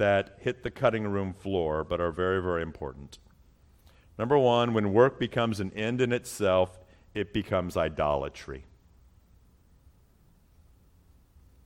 that 0.00 0.38
hit 0.40 0.62
the 0.62 0.70
cutting 0.70 1.06
room 1.06 1.34
floor 1.34 1.84
but 1.84 2.00
are 2.00 2.10
very, 2.10 2.40
very 2.40 2.62
important. 2.62 3.18
Number 4.18 4.38
one, 4.38 4.72
when 4.72 4.94
work 4.94 5.20
becomes 5.20 5.60
an 5.60 5.70
end 5.74 6.00
in 6.00 6.10
itself, 6.10 6.80
it 7.14 7.34
becomes 7.34 7.76
idolatry. 7.76 8.64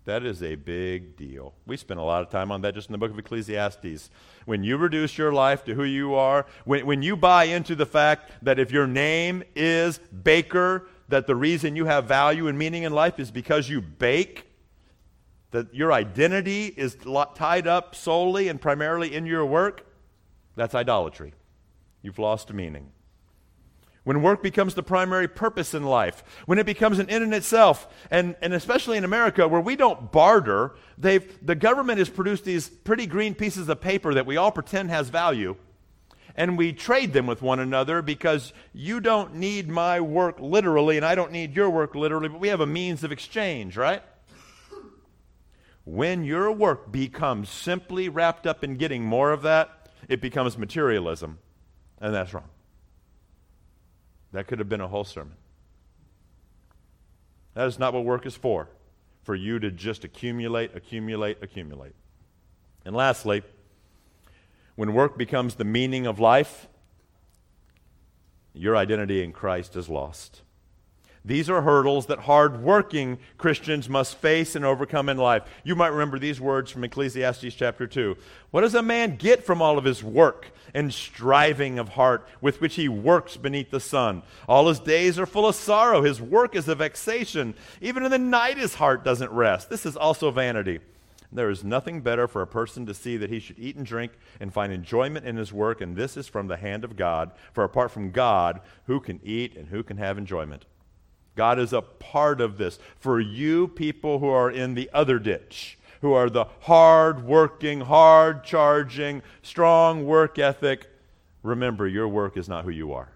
That 0.05 0.25
is 0.25 0.43
a 0.43 0.57
big 0.57 1.17
deal. 1.17 1.55
We 1.65 1.77
spent 1.77 2.01
a 2.01 2.03
lot 2.03 2.23
of 2.23 2.31
time 2.31 2.51
on 2.51 2.61
that 2.63 2.75
just 2.75 2.89
in 2.89 2.93
the 2.93 2.99
book 2.99 3.13
of 3.13 3.19
Ecclesiastes. 3.21 4.11
When 4.47 4.65
you 4.65 4.79
reduce 4.79 5.17
your 5.17 5.33
life 5.33 5.65
to 5.67 5.75
who 5.75 5.85
you 5.85 6.15
are, 6.15 6.45
when, 6.65 6.85
when 6.87 7.03
you 7.03 7.17
buy 7.17 7.45
into 7.45 7.77
the 7.77 7.87
fact 7.87 8.33
that 8.43 8.59
if 8.59 8.73
your 8.73 8.89
name 8.89 9.45
is 9.55 9.99
baker, 9.99 10.89
that 11.09 11.29
the 11.29 11.37
reason 11.37 11.77
you 11.77 11.85
have 11.85 12.07
value 12.07 12.49
and 12.49 12.59
meaning 12.59 12.83
in 12.83 12.93
life 12.93 13.21
is 13.21 13.31
because 13.31 13.69
you 13.69 13.81
bake, 13.81 14.49
that 15.55 15.73
your 15.73 15.93
identity 15.93 16.67
is 16.67 16.97
tied 17.37 17.69
up 17.69 17.95
solely 17.95 18.49
and 18.49 18.61
primarily 18.61 19.15
in 19.15 19.25
your 19.25 19.47
work, 19.47 19.87
that's 20.57 20.75
idolatry. 20.75 21.33
You've 22.03 22.19
lost 22.19 22.53
meaning 22.53 22.91
when 24.03 24.21
work 24.21 24.43
becomes 24.43 24.75
the 24.75 24.83
primary 24.83 25.29
purpose 25.29 25.73
in 25.73 25.85
life, 25.85 26.25
when 26.45 26.59
it 26.59 26.67
becomes 26.67 26.99
an 26.99 27.09
end 27.09 27.23
in 27.23 27.33
itself, 27.33 27.89
and, 28.11 28.35
and 28.43 28.53
especially 28.53 28.99
in 28.99 29.05
America 29.05 29.47
where 29.49 29.61
we 29.61 29.77
don't 29.77 30.13
barter, 30.13 30.75
they've, 30.99 31.39
the 31.41 31.55
government 31.55 31.99
has 31.99 32.11
produced 32.11 32.45
these 32.45 32.69
pretty 32.69 33.07
green 33.07 33.35
pieces 33.35 33.69
of 33.69 33.81
paper 33.81 34.13
that 34.13 34.27
we 34.27 34.37
all 34.37 34.51
pretend 34.51 34.91
has 34.91 35.09
value, 35.09 35.57
and 36.37 36.59
we 36.59 36.73
trade 36.73 37.13
them 37.13 37.29
with 37.29 37.43
one 37.43 37.61
another 37.61 38.03
because 38.03 38.53
you 38.73 39.01
don't 39.01 39.37
need 39.37 39.69
my 39.69 40.01
work 40.01 40.41
literally 40.41 40.97
and 40.97 41.07
I 41.07 41.15
don't 41.15 41.31
need 41.31 41.55
your 41.55 41.71
work 41.71 41.95
literally, 41.95 42.29
but 42.29 42.41
we 42.41 42.49
have 42.49 42.61
a 42.61 42.67
means 42.67 43.05
of 43.05 43.13
exchange, 43.13 43.77
right? 43.77 44.03
When 45.85 46.25
your 46.25 46.51
work 46.51 46.91
becomes 46.91 47.49
simply 47.49 48.09
wrapped 48.09 48.47
up 48.47 48.65
in 48.65 48.77
getting 48.77 49.05
more 49.05 49.33
of 49.33 49.43
that, 49.43 49.91
it 50.09 50.21
becomes 50.21 50.57
materialism, 50.57 51.39
and 52.01 52.15
that's 52.15 52.33
wrong. 52.33 52.49
That 54.33 54.47
could 54.47 54.59
have 54.59 54.69
been 54.69 54.81
a 54.81 54.89
whole 54.89 55.05
sermon. 55.05 55.37
That 57.55 57.69
is 57.69 57.79
not 57.79 57.95
what 57.95 58.05
work 58.05 58.27
is 58.27 58.35
for, 58.35 58.69
for 59.23 59.35
you 59.35 59.59
to 59.61 59.71
just 59.71 60.05
accumulate, 60.05 60.75
accumulate, 60.75 61.39
accumulate. 61.43 61.95
And 62.85 62.97
lastly, 62.97 63.43
when 64.75 64.93
work 64.93 65.17
becomes 65.17 65.55
the 65.55 65.65
meaning 65.65 66.07
of 66.07 66.19
life, 66.19 66.67
your 68.53 68.77
identity 68.77 69.23
in 69.23 69.33
Christ 69.33 69.77
is 69.77 69.89
lost. 69.89 70.43
These 71.27 71.49
are 71.49 71.63
hurdles 71.63 72.07
that 72.07 72.19
hard-working 72.21 73.19
Christians 73.39 73.89
must 73.89 74.19
face 74.19 74.55
and 74.55 74.63
overcome 74.63 75.09
in 75.09 75.17
life. 75.17 75.45
You 75.65 75.75
might 75.75 75.89
remember 75.89 76.19
these 76.19 76.39
words 76.39 76.71
from 76.71 76.85
Ecclesiastes 76.85 77.55
chapter 77.55 77.87
2. 77.87 78.15
What 78.51 78.61
does 78.61 78.75
a 78.75 78.83
man 78.83 79.17
get 79.17 79.43
from 79.43 79.63
all 79.63 79.79
of 79.79 79.85
his 79.85 80.05
work 80.05 80.51
and 80.75 80.93
striving 80.93 81.79
of 81.79 81.91
heart 81.91 82.29
with 82.43 82.61
which 82.61 82.75
he 82.75 82.91
works 82.91 83.39
beneath 83.39 83.71
the 83.71 83.81
sun? 83.81 84.23
All 84.47 84.69
his 84.69 84.81
days 84.81 85.19
are 85.19 85.25
full 85.25 85.49
of 85.49 85.55
sorrow. 85.55 86.03
His 86.03 86.21
work 86.21 86.55
is 86.55 86.69
a 86.69 86.75
vexation. 86.75 87.55
Even 87.81 88.05
in 88.05 88.11
the 88.11 88.19
night 88.19 88.59
his 88.59 88.75
heart 88.75 89.03
doesn't 89.03 89.33
rest. 89.33 89.71
This 89.71 89.87
is 89.87 89.97
also 89.97 90.31
vanity. 90.31 90.81
There 91.33 91.49
is 91.49 91.65
nothing 91.65 92.03
better 92.03 92.29
for 92.29 92.43
a 92.43 92.47
person 92.47 92.85
to 92.85 92.93
see 92.93 93.17
that 93.17 93.31
he 93.31 93.41
should 93.41 93.59
eat 93.59 93.77
and 93.77 93.87
drink 93.87 94.13
and 94.41 94.53
find 94.53 94.75
enjoyment 94.75 95.27
in 95.27 95.37
his 95.37 95.55
work, 95.55 95.81
and 95.81 95.97
this 95.97 96.19
is 96.19 96.29
from 96.29 96.49
the 96.49 96.59
hand 96.59 96.85
of 96.85 96.97
God. 96.97 97.33
For 97.55 97.65
apart 97.65 97.91
from 97.91 98.11
God, 98.11 98.61
who 98.87 99.01
can 99.01 99.21
eat 99.25 99.57
and 99.57 99.69
who 99.69 99.83
can 99.83 99.97
have 99.97 100.19
enjoyment? 100.19 100.67
God 101.35 101.59
is 101.59 101.73
a 101.73 101.83
part 101.83 102.41
of 102.41 102.59
this. 102.59 102.79
For 102.99 103.21
you 103.21 103.69
people 103.69 104.19
who 104.19 104.29
are 104.29 104.51
in 104.51 104.75
the 104.75 104.91
other 104.93 105.19
ditch, 105.19 105.79
who 106.01 106.13
are 106.13 106.31
the 106.31 106.47
hard 106.61 107.25
working, 107.25 107.81
hard 107.81 108.45
charging, 108.45 109.23
strong 109.43 110.07
work 110.07 110.39
ethic, 110.39 110.89
remember 111.43 111.87
your 111.87 112.09
work 112.09 112.37
is 112.37 112.49
not 112.49 112.65
who 112.65 112.71
you 112.71 112.93
are. 112.93 113.11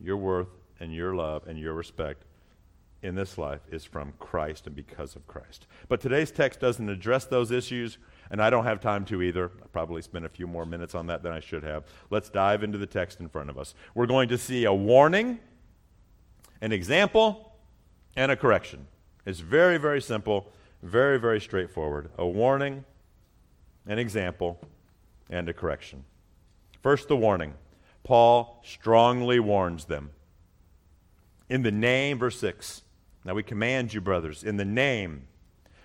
Your 0.00 0.16
worth 0.16 0.48
and 0.78 0.94
your 0.94 1.14
love 1.14 1.46
and 1.46 1.58
your 1.58 1.74
respect 1.74 2.24
in 3.02 3.14
this 3.14 3.38
life 3.38 3.60
is 3.70 3.84
from 3.84 4.12
Christ 4.18 4.66
and 4.66 4.76
because 4.76 5.16
of 5.16 5.26
Christ. 5.26 5.66
But 5.88 6.00
today's 6.00 6.30
text 6.30 6.60
doesn't 6.60 6.88
address 6.88 7.24
those 7.24 7.50
issues. 7.50 7.98
And 8.30 8.40
I 8.40 8.48
don't 8.48 8.64
have 8.64 8.80
time 8.80 9.04
to 9.06 9.22
either. 9.22 9.50
I 9.62 9.66
probably 9.72 10.02
spent 10.02 10.24
a 10.24 10.28
few 10.28 10.46
more 10.46 10.64
minutes 10.64 10.94
on 10.94 11.06
that 11.08 11.22
than 11.22 11.32
I 11.32 11.40
should 11.40 11.64
have. 11.64 11.84
Let's 12.10 12.30
dive 12.30 12.62
into 12.62 12.78
the 12.78 12.86
text 12.86 13.20
in 13.20 13.28
front 13.28 13.50
of 13.50 13.58
us. 13.58 13.74
We're 13.94 14.06
going 14.06 14.28
to 14.28 14.38
see 14.38 14.64
a 14.64 14.72
warning, 14.72 15.40
an 16.60 16.72
example, 16.72 17.52
and 18.16 18.30
a 18.30 18.36
correction. 18.36 18.86
It's 19.26 19.40
very, 19.40 19.78
very 19.78 20.00
simple, 20.00 20.52
very, 20.82 21.18
very 21.18 21.40
straightforward. 21.40 22.10
A 22.18 22.26
warning, 22.26 22.84
an 23.86 23.98
example, 23.98 24.60
and 25.28 25.48
a 25.48 25.52
correction. 25.52 26.04
First, 26.82 27.08
the 27.08 27.16
warning. 27.16 27.54
Paul 28.04 28.62
strongly 28.64 29.40
warns 29.40 29.84
them. 29.86 30.10
In 31.48 31.62
the 31.62 31.72
name, 31.72 32.18
verse 32.18 32.38
6. 32.38 32.82
Now 33.24 33.34
we 33.34 33.42
command 33.42 33.92
you, 33.92 34.00
brothers, 34.00 34.42
in 34.42 34.56
the 34.56 34.64
name 34.64 35.26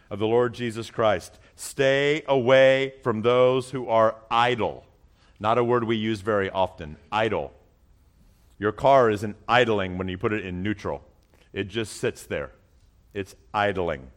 of 0.09 0.19
the 0.19 0.27
Lord 0.27 0.53
Jesus 0.53 0.89
Christ. 0.89 1.39
Stay 1.55 2.23
away 2.27 2.93
from 3.03 3.21
those 3.21 3.71
who 3.71 3.87
are 3.87 4.15
idle. 4.29 4.85
Not 5.39 5.57
a 5.57 5.63
word 5.63 5.83
we 5.83 5.95
use 5.95 6.21
very 6.21 6.49
often. 6.49 6.97
Idle. 7.11 7.53
Your 8.59 8.71
car 8.71 9.09
isn't 9.09 9.35
idling 9.47 9.97
when 9.97 10.07
you 10.07 10.17
put 10.17 10.33
it 10.33 10.45
in 10.45 10.63
neutral, 10.63 11.03
it 11.53 11.67
just 11.67 11.97
sits 11.97 12.23
there. 12.23 12.51
It's 13.13 13.35
idling. 13.53 14.11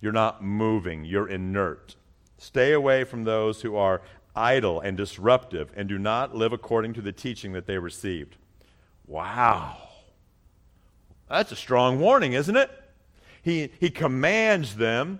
You're 0.00 0.12
not 0.12 0.42
moving, 0.42 1.04
you're 1.04 1.28
inert. 1.28 1.94
Stay 2.38 2.72
away 2.72 3.04
from 3.04 3.22
those 3.22 3.62
who 3.62 3.76
are 3.76 4.02
idle 4.34 4.80
and 4.80 4.96
disruptive 4.96 5.70
and 5.76 5.88
do 5.88 5.98
not 5.98 6.34
live 6.34 6.52
according 6.52 6.94
to 6.94 7.00
the 7.00 7.12
teaching 7.12 7.52
that 7.52 7.66
they 7.66 7.78
received. 7.78 8.36
Wow. 9.06 9.76
That's 11.28 11.52
a 11.52 11.56
strong 11.56 12.00
warning, 12.00 12.32
isn't 12.32 12.56
it? 12.56 12.70
he, 13.42 13.70
he 13.80 13.90
commands 13.90 14.76
them 14.76 15.18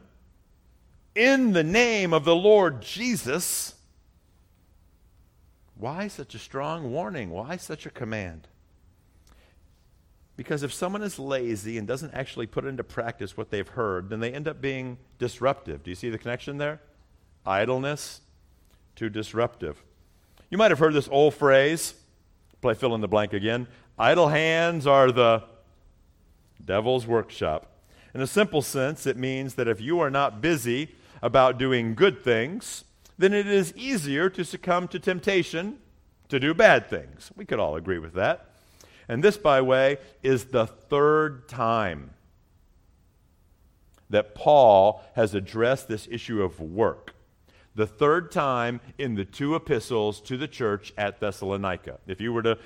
in 1.14 1.52
the 1.52 1.64
name 1.64 2.12
of 2.12 2.24
the 2.24 2.34
Lord 2.34 2.82
Jesus. 2.82 3.74
Why 5.76 6.08
such 6.08 6.34
a 6.34 6.38
strong 6.38 6.90
warning? 6.92 7.30
Why 7.30 7.56
such 7.56 7.86
a 7.86 7.90
command? 7.90 8.48
Because 10.36 10.62
if 10.62 10.72
someone 10.72 11.02
is 11.02 11.18
lazy 11.18 11.76
and 11.76 11.86
doesn't 11.86 12.14
actually 12.14 12.46
put 12.46 12.64
into 12.64 12.82
practice 12.82 13.36
what 13.36 13.50
they've 13.50 13.68
heard, 13.68 14.08
then 14.08 14.20
they 14.20 14.32
end 14.32 14.48
up 14.48 14.60
being 14.60 14.98
disruptive. 15.18 15.82
Do 15.82 15.90
you 15.90 15.94
see 15.94 16.08
the 16.08 16.18
connection 16.18 16.58
there? 16.58 16.80
Idleness 17.44 18.20
to 18.96 19.10
disruptive. 19.10 19.82
You 20.50 20.58
might 20.58 20.70
have 20.70 20.78
heard 20.78 20.94
this 20.94 21.08
old 21.10 21.34
phrase, 21.34 21.94
play 22.60 22.74
fill 22.74 22.94
in 22.94 23.00
the 23.00 23.08
blank 23.08 23.32
again. 23.32 23.66
Idle 23.98 24.28
hands 24.28 24.86
are 24.86 25.12
the 25.12 25.44
devil's 26.64 27.06
workshop. 27.06 27.68
In 28.14 28.20
a 28.20 28.26
simple 28.26 28.62
sense, 28.62 29.06
it 29.06 29.16
means 29.16 29.54
that 29.54 29.68
if 29.68 29.80
you 29.80 30.00
are 30.00 30.10
not 30.10 30.40
busy 30.40 30.94
about 31.22 31.58
doing 31.58 31.94
good 31.94 32.22
things, 32.22 32.84
then 33.16 33.32
it 33.32 33.46
is 33.46 33.72
easier 33.76 34.28
to 34.28 34.44
succumb 34.44 34.88
to 34.88 34.98
temptation 34.98 35.78
to 36.28 36.40
do 36.40 36.52
bad 36.52 36.88
things. 36.88 37.30
We 37.36 37.44
could 37.44 37.60
all 37.60 37.76
agree 37.76 37.98
with 37.98 38.14
that. 38.14 38.50
And 39.08 39.22
this, 39.22 39.36
by 39.36 39.60
way, 39.60 39.98
is 40.22 40.46
the 40.46 40.66
third 40.66 41.48
time 41.48 42.10
that 44.10 44.34
Paul 44.34 45.02
has 45.14 45.34
addressed 45.34 45.88
this 45.88 46.08
issue 46.10 46.42
of 46.42 46.60
work. 46.60 47.14
The 47.74 47.86
third 47.86 48.30
time 48.30 48.80
in 48.98 49.14
the 49.14 49.24
two 49.24 49.54
epistles 49.54 50.20
to 50.22 50.36
the 50.36 50.48
church 50.48 50.92
at 50.98 51.20
Thessalonica. 51.20 51.98
If 52.06 52.20
you 52.20 52.32
were 52.32 52.42
to 52.42 52.58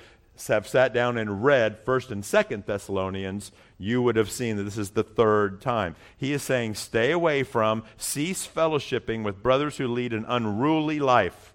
have 0.47 0.67
sat 0.67 0.93
down 0.93 1.17
and 1.17 1.43
read 1.43 1.85
1st 1.85 2.11
and 2.11 2.23
2nd 2.23 2.65
Thessalonians, 2.65 3.51
you 3.77 4.01
would 4.01 4.15
have 4.15 4.29
seen 4.29 4.57
that 4.57 4.63
this 4.63 4.77
is 4.77 4.91
the 4.91 5.03
third 5.03 5.61
time. 5.61 5.95
He 6.17 6.33
is 6.33 6.43
saying, 6.43 6.75
stay 6.75 7.11
away 7.11 7.43
from, 7.43 7.83
cease 7.97 8.47
fellowshipping 8.47 9.23
with 9.23 9.41
brothers 9.41 9.77
who 9.77 9.87
lead 9.87 10.13
an 10.13 10.25
unruly 10.27 10.99
life. 10.99 11.53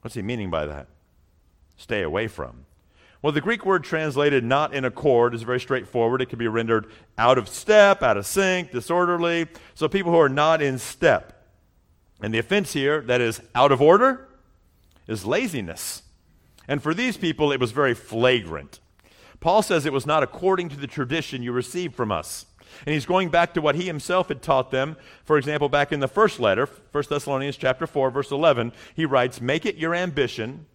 What's 0.00 0.14
he 0.14 0.22
meaning 0.22 0.50
by 0.50 0.66
that? 0.66 0.86
Stay 1.76 2.02
away 2.02 2.28
from. 2.28 2.66
Well, 3.22 3.32
the 3.32 3.40
Greek 3.40 3.64
word 3.64 3.84
translated 3.84 4.44
not 4.44 4.74
in 4.74 4.84
accord 4.84 5.34
is 5.34 5.42
very 5.42 5.58
straightforward. 5.58 6.20
It 6.20 6.28
can 6.28 6.38
be 6.38 6.46
rendered 6.46 6.86
out 7.16 7.38
of 7.38 7.48
step, 7.48 8.02
out 8.02 8.18
of 8.18 8.26
sync, 8.26 8.70
disorderly. 8.70 9.46
So 9.74 9.88
people 9.88 10.12
who 10.12 10.18
are 10.18 10.28
not 10.28 10.60
in 10.60 10.78
step. 10.78 11.46
And 12.20 12.34
the 12.34 12.38
offense 12.38 12.74
here 12.74 13.00
that 13.02 13.22
is 13.22 13.40
out 13.54 13.72
of 13.72 13.80
order 13.80 14.28
is 15.06 15.24
laziness. 15.24 16.02
And 16.68 16.82
for 16.82 16.94
these 16.94 17.16
people, 17.16 17.52
it 17.52 17.60
was 17.60 17.72
very 17.72 17.94
flagrant. 17.94 18.80
Paul 19.40 19.62
says 19.62 19.84
it 19.84 19.92
was 19.92 20.06
not 20.06 20.22
according 20.22 20.70
to 20.70 20.76
the 20.76 20.86
tradition 20.86 21.42
you 21.42 21.52
received 21.52 21.94
from 21.94 22.10
us. 22.10 22.46
And 22.86 22.94
he's 22.94 23.06
going 23.06 23.28
back 23.28 23.54
to 23.54 23.60
what 23.60 23.74
he 23.74 23.84
himself 23.84 24.28
had 24.28 24.42
taught 24.42 24.70
them. 24.70 24.96
For 25.24 25.38
example, 25.38 25.68
back 25.68 25.92
in 25.92 26.00
the 26.00 26.08
first 26.08 26.40
letter, 26.40 26.68
1 26.92 27.04
Thessalonians 27.08 27.56
chapter 27.56 27.86
4, 27.86 28.10
verse 28.10 28.30
11, 28.30 28.72
he 28.94 29.04
writes, 29.04 29.40
Make 29.40 29.66
it 29.66 29.76
your 29.76 29.94
ambition 29.94 30.66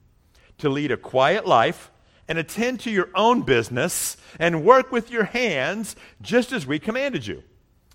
to 0.59 0.69
lead 0.69 0.91
a 0.91 0.97
quiet 0.97 1.45
life 1.45 1.91
and 2.27 2.37
attend 2.37 2.79
to 2.81 2.91
your 2.91 3.09
own 3.15 3.41
business 3.41 4.15
and 4.37 4.63
work 4.63 4.91
with 4.91 5.09
your 5.11 5.25
hands 5.25 5.95
just 6.21 6.53
as 6.53 6.67
we 6.67 6.79
commanded 6.79 7.25
you. 7.25 7.43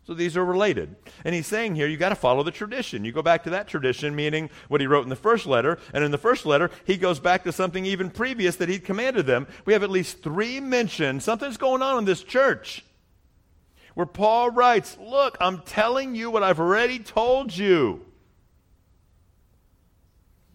So 0.07 0.13
these 0.13 0.37
are 0.37 0.45
related. 0.45 0.97
And 1.25 1.35
he's 1.35 1.47
saying 1.47 1.77
here, 1.77 1.87
you've 1.87 2.01
got 2.01 2.11
to 2.11 2.15
follow 2.15 2.43
the 2.43 2.51
tradition. 2.51 3.07
You 3.07 3.13
go 3.13 3.23
back 3.23 3.43
to 3.45 3.51
that 3.51 3.67
tradition, 3.67 4.15
meaning 4.15 4.51
what 4.69 4.83
he 4.83 4.87
wrote 4.87 5.05
in 5.05 5.09
the 5.09 5.17
first 5.17 5.47
letter. 5.47 5.79
And 5.95 6.05
in 6.05 6.11
the 6.11 6.19
first 6.19 6.45
letter, 6.45 6.71
he 6.85 6.99
goes 6.99 7.21
back 7.21 7.45
to 7.45 7.53
something 7.53 7.87
even 7.87 8.11
previous 8.11 8.57
that 8.57 8.69
he'd 8.69 8.85
commanded 8.85 9.25
them. 9.25 9.47
We 9.65 9.73
have 9.73 9.83
at 9.83 9.91
least 9.91 10.23
three 10.23 10.61
mentions. 10.61 11.25
Something's 11.25 11.57
going 11.57 11.81
on 11.81 11.99
in 11.99 12.05
this 12.05 12.23
church 12.23 12.85
where 13.95 14.07
Paul 14.07 14.51
writes, 14.51 14.99
Look, 15.01 15.39
I'm 15.41 15.63
telling 15.63 16.15
you 16.15 16.31
what 16.31 16.43
I've 16.43 16.61
already 16.61 16.99
told 16.99 17.57
you. 17.57 18.05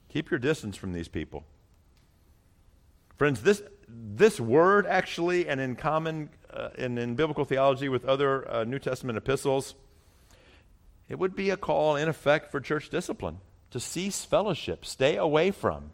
Keep 0.10 0.30
your 0.30 0.40
distance 0.40 0.76
from 0.76 0.94
these 0.94 1.08
people. 1.08 1.44
Friends, 3.18 3.42
this, 3.42 3.64
this 3.88 4.40
word 4.40 4.86
actually, 4.86 5.48
and 5.48 5.60
in 5.60 5.76
common 5.76 6.30
uh, 6.54 6.70
and 6.78 6.98
in 6.98 7.16
biblical 7.16 7.46
theology 7.46 7.90
with 7.90 8.06
other 8.06 8.50
uh, 8.50 8.64
New 8.64 8.80
Testament 8.80 9.18
epistles, 9.18 9.76
it 11.08 11.18
would 11.18 11.36
be 11.36 11.50
a 11.50 11.58
call, 11.58 11.96
in 11.96 12.08
effect, 12.08 12.52
for 12.52 12.60
church 12.60 12.90
discipline 12.90 13.40
to 13.72 13.80
cease 13.80 14.26
fellowship, 14.26 14.86
stay 14.86 15.16
away 15.16 15.52
from. 15.52 15.92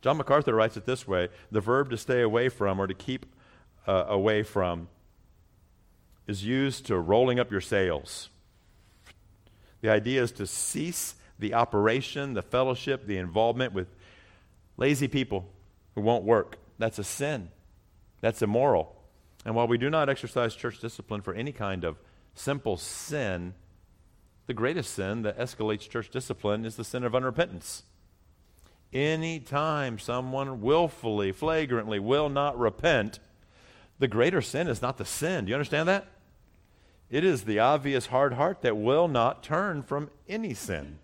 John 0.00 0.16
MacArthur 0.16 0.54
writes 0.54 0.76
it 0.76 0.86
this 0.86 1.06
way 1.06 1.28
the 1.50 1.60
verb 1.60 1.90
to 1.90 1.96
stay 1.96 2.20
away 2.20 2.48
from 2.48 2.80
or 2.80 2.86
to 2.86 2.94
keep 2.94 3.26
uh, 3.86 4.04
away 4.08 4.42
from 4.42 4.88
is 6.26 6.44
used 6.44 6.86
to 6.86 6.98
rolling 6.98 7.40
up 7.40 7.50
your 7.50 7.60
sails. 7.60 8.28
The 9.80 9.88
idea 9.88 10.22
is 10.22 10.32
to 10.32 10.46
cease 10.46 11.14
the 11.38 11.54
operation, 11.54 12.34
the 12.34 12.42
fellowship, 12.42 13.06
the 13.06 13.16
involvement 13.16 13.72
with 13.72 13.88
lazy 14.76 15.08
people 15.08 15.48
who 15.94 16.00
won't 16.00 16.24
work. 16.24 16.58
That's 16.78 16.98
a 16.98 17.04
sin. 17.04 17.48
That's 18.20 18.42
immoral. 18.42 18.97
And 19.48 19.54
while 19.54 19.66
we 19.66 19.78
do 19.78 19.88
not 19.88 20.10
exercise 20.10 20.54
church 20.54 20.78
discipline 20.78 21.22
for 21.22 21.32
any 21.32 21.52
kind 21.52 21.82
of 21.82 21.96
simple 22.34 22.76
sin, 22.76 23.54
the 24.46 24.52
greatest 24.52 24.92
sin 24.92 25.22
that 25.22 25.38
escalates 25.38 25.88
church 25.88 26.10
discipline 26.10 26.66
is 26.66 26.76
the 26.76 26.84
sin 26.84 27.02
of 27.02 27.12
unrepentance. 27.12 27.84
Any 28.92 29.40
time 29.40 29.98
someone 29.98 30.60
willfully, 30.60 31.32
flagrantly 31.32 31.98
will 31.98 32.28
not 32.28 32.58
repent, 32.58 33.20
the 33.98 34.06
greater 34.06 34.42
sin 34.42 34.68
is 34.68 34.82
not 34.82 34.98
the 34.98 35.06
sin. 35.06 35.46
Do 35.46 35.48
you 35.48 35.54
understand 35.54 35.88
that? 35.88 36.08
It 37.08 37.24
is 37.24 37.44
the 37.44 37.58
obvious 37.58 38.08
hard 38.08 38.34
heart 38.34 38.60
that 38.60 38.76
will 38.76 39.08
not 39.08 39.42
turn 39.42 39.82
from 39.82 40.10
any 40.28 40.52
sin. 40.52 40.98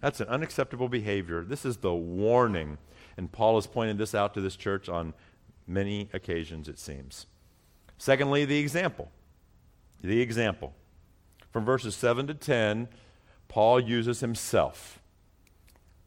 That's 0.00 0.20
an 0.20 0.26
unacceptable 0.26 0.88
behavior. 0.88 1.44
This 1.44 1.64
is 1.64 1.76
the 1.76 1.94
warning. 1.94 2.78
And 3.16 3.30
Paul 3.30 3.54
has 3.54 3.68
pointed 3.68 3.98
this 3.98 4.16
out 4.16 4.34
to 4.34 4.40
this 4.40 4.56
church 4.56 4.88
on 4.88 5.14
many 5.64 6.10
occasions, 6.12 6.68
it 6.68 6.80
seems. 6.80 7.26
Secondly, 7.98 8.44
the 8.44 8.58
example. 8.58 9.10
The 10.02 10.20
example. 10.20 10.74
From 11.50 11.64
verses 11.64 11.94
7 11.94 12.26
to 12.26 12.34
10, 12.34 12.88
Paul 13.48 13.80
uses 13.80 14.20
himself. 14.20 15.00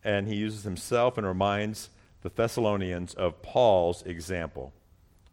And 0.03 0.27
he 0.27 0.35
uses 0.35 0.63
himself 0.63 1.17
and 1.17 1.25
reminds 1.25 1.89
the 2.21 2.29
Thessalonians 2.29 3.13
of 3.13 3.41
Paul's 3.41 4.03
example. 4.03 4.73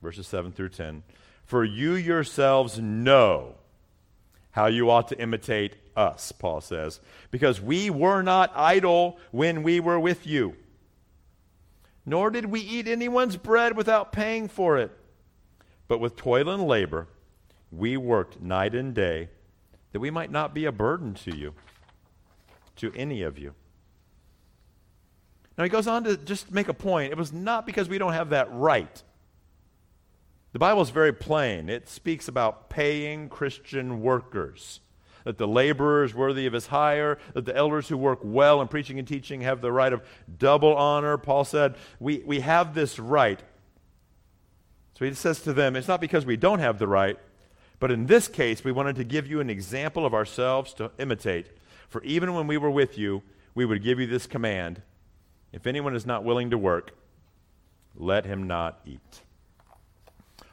Verses 0.02 0.26
7 0.26 0.52
through 0.52 0.70
10. 0.70 1.02
For 1.44 1.64
you 1.64 1.94
yourselves 1.94 2.78
know 2.78 3.54
how 4.50 4.66
you 4.66 4.90
ought 4.90 5.08
to 5.08 5.20
imitate 5.20 5.76
us, 5.96 6.32
Paul 6.32 6.60
says, 6.60 7.00
because 7.30 7.60
we 7.60 7.90
were 7.90 8.22
not 8.22 8.52
idle 8.54 9.18
when 9.30 9.62
we 9.62 9.80
were 9.80 10.00
with 10.00 10.26
you, 10.26 10.56
nor 12.04 12.30
did 12.30 12.46
we 12.46 12.60
eat 12.60 12.88
anyone's 12.88 13.36
bread 13.36 13.76
without 13.76 14.12
paying 14.12 14.48
for 14.48 14.78
it. 14.78 14.90
But 15.88 15.98
with 15.98 16.16
toil 16.16 16.48
and 16.48 16.66
labor, 16.66 17.08
we 17.70 17.96
worked 17.96 18.40
night 18.40 18.74
and 18.74 18.94
day 18.94 19.28
that 19.92 20.00
we 20.00 20.10
might 20.10 20.30
not 20.30 20.54
be 20.54 20.64
a 20.64 20.72
burden 20.72 21.14
to 21.14 21.34
you, 21.34 21.54
to 22.76 22.92
any 22.94 23.22
of 23.22 23.38
you. 23.38 23.54
Now 25.56 25.64
he 25.64 25.70
goes 25.70 25.86
on 25.86 26.04
to 26.04 26.16
just 26.16 26.50
make 26.52 26.68
a 26.68 26.74
point. 26.74 27.12
It 27.12 27.18
was 27.18 27.32
not 27.32 27.66
because 27.66 27.88
we 27.88 27.98
don't 27.98 28.12
have 28.12 28.30
that 28.30 28.48
right. 28.52 29.02
The 30.52 30.58
Bible 30.58 30.82
is 30.82 30.90
very 30.90 31.12
plain. 31.12 31.68
It 31.68 31.88
speaks 31.88 32.28
about 32.28 32.70
paying 32.70 33.28
Christian 33.28 34.00
workers, 34.00 34.80
that 35.24 35.38
the 35.38 35.48
laborer 35.48 36.04
is 36.04 36.14
worthy 36.14 36.46
of 36.46 36.52
his 36.52 36.68
hire, 36.68 37.18
that 37.34 37.44
the 37.44 37.56
elders 37.56 37.88
who 37.88 37.96
work 37.96 38.20
well 38.22 38.60
in 38.60 38.68
preaching 38.68 38.98
and 38.98 39.06
teaching 39.06 39.42
have 39.42 39.60
the 39.60 39.72
right 39.72 39.92
of 39.92 40.02
double 40.38 40.74
honor. 40.74 41.18
Paul 41.18 41.44
said, 41.44 41.76
We, 42.00 42.22
we 42.24 42.40
have 42.40 42.74
this 42.74 42.98
right. 42.98 43.42
So 44.96 45.04
he 45.04 45.12
says 45.12 45.42
to 45.42 45.52
them, 45.52 45.76
It's 45.76 45.88
not 45.88 46.00
because 46.00 46.24
we 46.24 46.38
don't 46.38 46.60
have 46.60 46.78
the 46.78 46.88
right, 46.88 47.18
but 47.78 47.90
in 47.90 48.06
this 48.06 48.28
case, 48.28 48.64
we 48.64 48.72
wanted 48.72 48.96
to 48.96 49.04
give 49.04 49.26
you 49.26 49.40
an 49.40 49.50
example 49.50 50.06
of 50.06 50.14
ourselves 50.14 50.72
to 50.74 50.90
imitate. 50.98 51.48
For 51.90 52.02
even 52.02 52.32
when 52.32 52.46
we 52.46 52.56
were 52.56 52.70
with 52.70 52.96
you, 52.96 53.22
we 53.54 53.66
would 53.66 53.82
give 53.82 54.00
you 54.00 54.06
this 54.06 54.26
command 54.26 54.80
If 55.52 55.66
anyone 55.66 55.94
is 55.94 56.06
not 56.06 56.24
willing 56.24 56.48
to 56.48 56.56
work, 56.56 56.92
let 57.94 58.24
him 58.24 58.46
not 58.46 58.80
eat. 58.86 59.20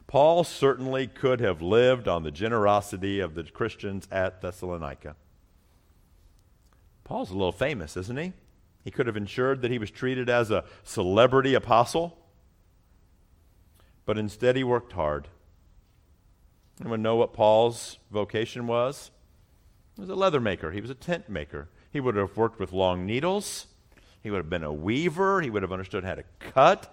Paul 0.08 0.44
certainly 0.44 1.08
could 1.08 1.40
have 1.40 1.62
lived 1.62 2.10
on 2.10 2.24
the 2.24 2.32
generosity 2.32 3.22
of 3.22 3.36
the 3.36 3.44
Christians 3.44 4.10
at 4.12 4.42
Thessalonica. 4.42 5.16
Paul's 7.06 7.32
a 7.32 7.34
little 7.34 7.54
famous, 7.54 7.96
isn't 7.96 8.20
he? 8.20 8.34
He 8.84 8.92
could 8.92 9.08
have 9.08 9.16
ensured 9.16 9.62
that 9.62 9.72
he 9.72 9.80
was 9.80 9.90
treated 9.90 10.30
as 10.30 10.52
a 10.52 10.66
celebrity 10.84 11.54
apostle, 11.54 12.18
but 14.06 14.18
instead 14.18 14.56
he 14.56 14.63
worked 14.63 14.94
hard. 14.94 15.28
Anyone 16.80 17.02
know 17.02 17.16
what 17.16 17.34
Paul's 17.34 18.00
vocation 18.12 18.68
was? 18.68 19.12
He 19.96 20.02
was 20.02 20.10
a 20.10 20.16
leather 20.16 20.39
maker, 20.39 20.72
he 20.72 20.82
was 20.82 20.89
a 20.89 20.96
tent 20.96 21.30
maker. 21.30 21.70
He 21.92 22.00
would 22.00 22.16
have 22.16 22.36
worked 22.36 22.60
with 22.60 22.74
long 22.74 23.06
needles, 23.06 23.68
he 24.22 24.32
would 24.32 24.38
have 24.38 24.50
been 24.50 24.63
a 24.63 24.74
weaver, 24.74 25.42
he 25.42 25.50
would 25.50 25.62
have 25.62 25.72
understood 25.72 26.04
how 26.04 26.16
to 26.16 26.24
cut. 26.39 26.92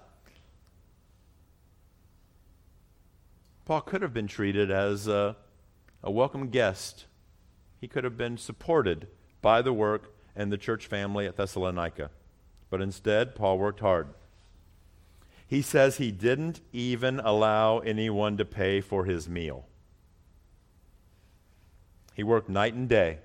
Paul 3.65 3.81
could 3.83 4.03
have 4.03 4.13
been 4.13 4.27
treated 4.27 4.71
as 4.71 5.07
a, 5.07 5.37
a 6.03 6.11
welcome 6.11 6.49
guest. 6.49 7.07
He 7.81 7.89
could 7.89 8.05
have 8.05 8.17
been 8.17 8.37
supported 8.37 9.07
by 9.41 9.63
the 9.63 9.73
work 9.73 10.13
and 10.37 10.53
the 10.53 10.59
church 10.59 10.87
family 10.87 11.27
at 11.27 11.37
Thessalonica. 11.37 12.11
But 12.69 12.83
instead, 12.83 13.35
Paul 13.35 13.59
worked 13.59 13.81
hard. 13.81 14.09
He 15.51 15.63
says 15.63 15.97
he 15.97 16.13
didn't 16.13 16.61
even 16.73 17.19
allow 17.19 17.81
anyone 17.81 18.37
to 18.37 18.45
pay 18.45 18.81
for 18.81 19.05
his 19.05 19.29
meal. 19.29 19.67
He 22.15 22.23
worked 22.23 22.49
night 22.49 22.75
and 22.75 22.89
day 22.89 23.19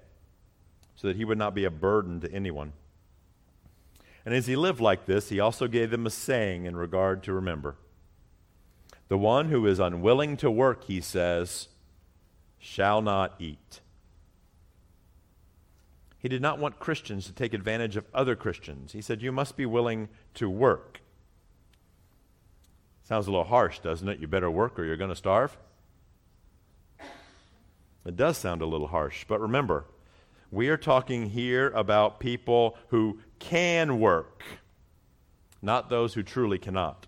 so 0.96 1.08
that 1.08 1.18
he 1.18 1.24
would 1.24 1.38
not 1.38 1.54
be 1.54 1.66
a 1.66 1.70
burden 1.70 2.20
to 2.22 2.32
anyone. 2.32 2.74
And 4.26 4.34
as 4.34 4.48
he 4.48 4.56
lived 4.56 4.82
like 4.82 5.06
this, 5.06 5.30
he 5.30 5.40
also 5.40 5.68
gave 5.68 5.92
them 5.92 6.08
a 6.08 6.10
saying 6.10 6.66
in 6.66 6.76
regard 6.76 7.22
to 7.26 7.32
remember. 7.34 7.76
The 9.08 9.20
one 9.20 9.50
who 9.50 9.68
is 9.68 9.80
unwilling 9.80 10.36
to 10.38 10.50
work, 10.50 10.86
he 10.86 11.02
says, 11.02 11.68
shall 12.58 13.04
not 13.04 13.36
eat. 13.38 13.82
He 16.18 16.28
did 16.28 16.42
not 16.42 16.58
want 16.58 16.80
Christians 16.80 17.28
to 17.28 17.34
take 17.34 17.54
advantage 17.54 17.96
of 17.96 18.08
other 18.16 18.36
Christians. 18.36 18.94
He 18.94 19.02
said, 19.02 19.22
You 19.22 19.32
must 19.32 19.56
be 19.56 19.68
willing 19.68 20.10
to 20.34 20.50
work. 20.50 21.02
Sounds 23.06 23.28
a 23.28 23.32
little 23.32 23.46
harsh, 23.46 23.80
doesn't 23.80 24.10
it? 24.10 24.20
You 24.20 24.28
better 24.28 24.50
work 24.50 24.80
or 24.80 24.84
you're 24.84 24.98
going 24.98 25.12
to 25.12 25.16
starve. 25.16 25.56
It 28.04 28.16
does 28.16 28.36
sound 28.38 28.64
a 28.64 28.66
little 28.66 28.88
harsh, 28.88 29.26
but 29.28 29.40
remember, 29.40 29.86
we 30.52 30.70
are 30.70 30.78
talking 30.78 31.30
here 31.30 31.70
about 31.70 32.20
people 32.20 32.78
who 32.88 33.20
can 33.38 34.00
work, 34.00 34.44
not 35.62 35.90
those 35.90 36.16
who 36.16 36.24
truly 36.24 36.58
cannot. 36.58 37.06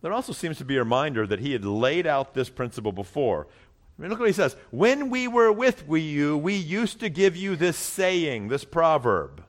There 0.00 0.12
also 0.12 0.32
seems 0.32 0.56
to 0.58 0.64
be 0.64 0.76
a 0.76 0.80
reminder 0.80 1.26
that 1.26 1.40
he 1.40 1.52
had 1.52 1.64
laid 1.64 2.06
out 2.06 2.32
this 2.32 2.48
principle 2.48 2.92
before. 2.92 3.46
I 3.98 4.02
mean, 4.02 4.10
look 4.10 4.20
what 4.20 4.28
he 4.28 4.34
says. 4.34 4.56
When 4.70 5.10
we 5.10 5.28
were 5.28 5.52
with 5.52 5.84
you, 5.88 6.38
we 6.38 6.54
used 6.54 7.00
to 7.00 7.10
give 7.10 7.36
you 7.36 7.56
this 7.56 7.76
saying, 7.76 8.48
this 8.48 8.64
proverb. 8.64 9.44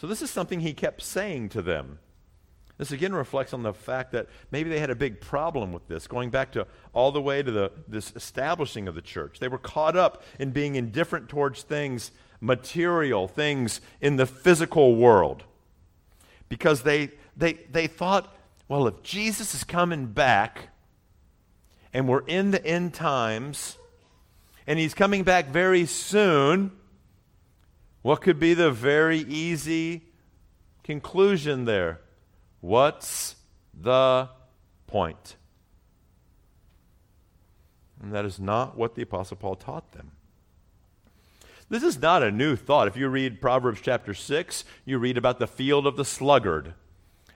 So 0.00 0.06
this 0.06 0.22
is 0.22 0.30
something 0.30 0.60
he 0.60 0.72
kept 0.72 1.02
saying 1.02 1.50
to 1.50 1.62
them. 1.62 1.98
This 2.80 2.92
again 2.92 3.14
reflects 3.14 3.52
on 3.52 3.62
the 3.62 3.74
fact 3.74 4.12
that 4.12 4.26
maybe 4.50 4.70
they 4.70 4.78
had 4.80 4.88
a 4.88 4.94
big 4.94 5.20
problem 5.20 5.70
with 5.70 5.86
this, 5.86 6.06
going 6.06 6.30
back 6.30 6.52
to 6.52 6.66
all 6.94 7.12
the 7.12 7.20
way 7.20 7.42
to 7.42 7.50
the, 7.50 7.70
this 7.86 8.10
establishing 8.16 8.88
of 8.88 8.94
the 8.94 9.02
church. 9.02 9.38
They 9.38 9.48
were 9.48 9.58
caught 9.58 9.98
up 9.98 10.22
in 10.38 10.52
being 10.52 10.76
indifferent 10.76 11.28
towards 11.28 11.62
things 11.62 12.10
material, 12.40 13.28
things 13.28 13.82
in 14.00 14.16
the 14.16 14.24
physical 14.24 14.96
world. 14.96 15.44
Because 16.48 16.80
they, 16.80 17.10
they, 17.36 17.52
they 17.70 17.86
thought, 17.86 18.34
well, 18.66 18.86
if 18.86 19.02
Jesus 19.02 19.54
is 19.54 19.62
coming 19.62 20.06
back 20.06 20.68
and 21.92 22.08
we're 22.08 22.24
in 22.26 22.50
the 22.50 22.64
end 22.64 22.94
times 22.94 23.76
and 24.66 24.78
he's 24.78 24.94
coming 24.94 25.22
back 25.22 25.48
very 25.48 25.84
soon, 25.84 26.72
what 28.00 28.22
could 28.22 28.40
be 28.40 28.54
the 28.54 28.70
very 28.70 29.18
easy 29.18 30.04
conclusion 30.82 31.66
there? 31.66 32.00
What's 32.60 33.36
the 33.78 34.28
point? 34.86 35.36
And 38.02 38.12
that 38.12 38.24
is 38.24 38.38
not 38.38 38.76
what 38.76 38.94
the 38.94 39.02
Apostle 39.02 39.36
Paul 39.36 39.56
taught 39.56 39.92
them. 39.92 40.12
This 41.68 41.82
is 41.82 42.00
not 42.00 42.22
a 42.22 42.32
new 42.32 42.56
thought. 42.56 42.88
If 42.88 42.96
you 42.96 43.08
read 43.08 43.40
Proverbs 43.40 43.80
chapter 43.80 44.12
6, 44.12 44.64
you 44.84 44.98
read 44.98 45.16
about 45.16 45.38
the 45.38 45.46
field 45.46 45.86
of 45.86 45.96
the 45.96 46.04
sluggard 46.04 46.74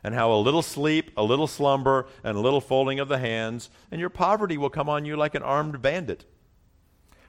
and 0.03 0.15
how 0.15 0.33
a 0.33 0.37
little 0.37 0.63
sleep, 0.63 1.13
a 1.17 1.23
little 1.23 1.47
slumber, 1.47 2.07
and 2.23 2.37
a 2.37 2.41
little 2.41 2.61
folding 2.61 3.01
of 3.01 3.09
the 3.09 3.19
hands, 3.19 3.71
and 3.91 4.01
your 4.01 4.11
poverty 4.11 4.59
will 4.59 4.69
come 4.69 4.89
on 4.89 5.07
you 5.07 5.17
like 5.17 5.35
an 5.35 5.43
armed 5.43 5.81
bandit. 5.81 6.27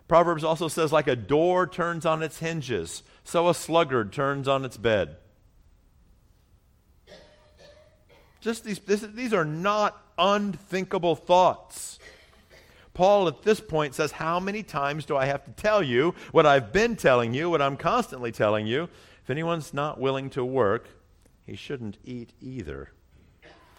Proverbs 0.08 0.44
also 0.44 0.68
says, 0.68 0.92
like 0.92 1.08
a 1.08 1.16
door 1.16 1.66
turns 1.66 2.06
on 2.06 2.22
its 2.22 2.40
hinges, 2.40 3.02
so 3.24 3.48
a 3.48 3.54
sluggard 3.54 4.12
turns 4.12 4.48
on 4.48 4.66
its 4.66 4.76
bed. 4.76 5.16
Just 8.46 8.64
these, 8.64 8.78
this, 8.78 9.02
these 9.02 9.34
are 9.34 9.44
not 9.44 10.00
unthinkable 10.20 11.16
thoughts. 11.16 11.98
Paul 12.94 13.28
at 13.28 13.42
this 13.42 13.60
point 13.60 13.96
says, 13.96 14.12
How 14.12 14.40
many 14.40 14.62
times 14.62 15.04
do 15.04 15.18
I 15.18 15.26
have 15.26 15.44
to 15.46 15.52
tell 15.54 15.82
you 15.82 16.14
what 16.32 16.46
I've 16.46 16.72
been 16.72 16.96
telling 16.96 17.34
you, 17.34 17.50
what 17.50 17.60
I'm 17.60 17.76
constantly 17.76 18.32
telling 18.32 18.68
you? 18.68 18.84
If 19.24 19.32
anyone's 19.32 19.74
not 19.74 20.00
willing 20.00 20.30
to 20.30 20.46
work, 20.46 20.88
he 21.48 21.56
shouldn't 21.56 21.98
eat 22.06 22.34
either. 22.40 22.92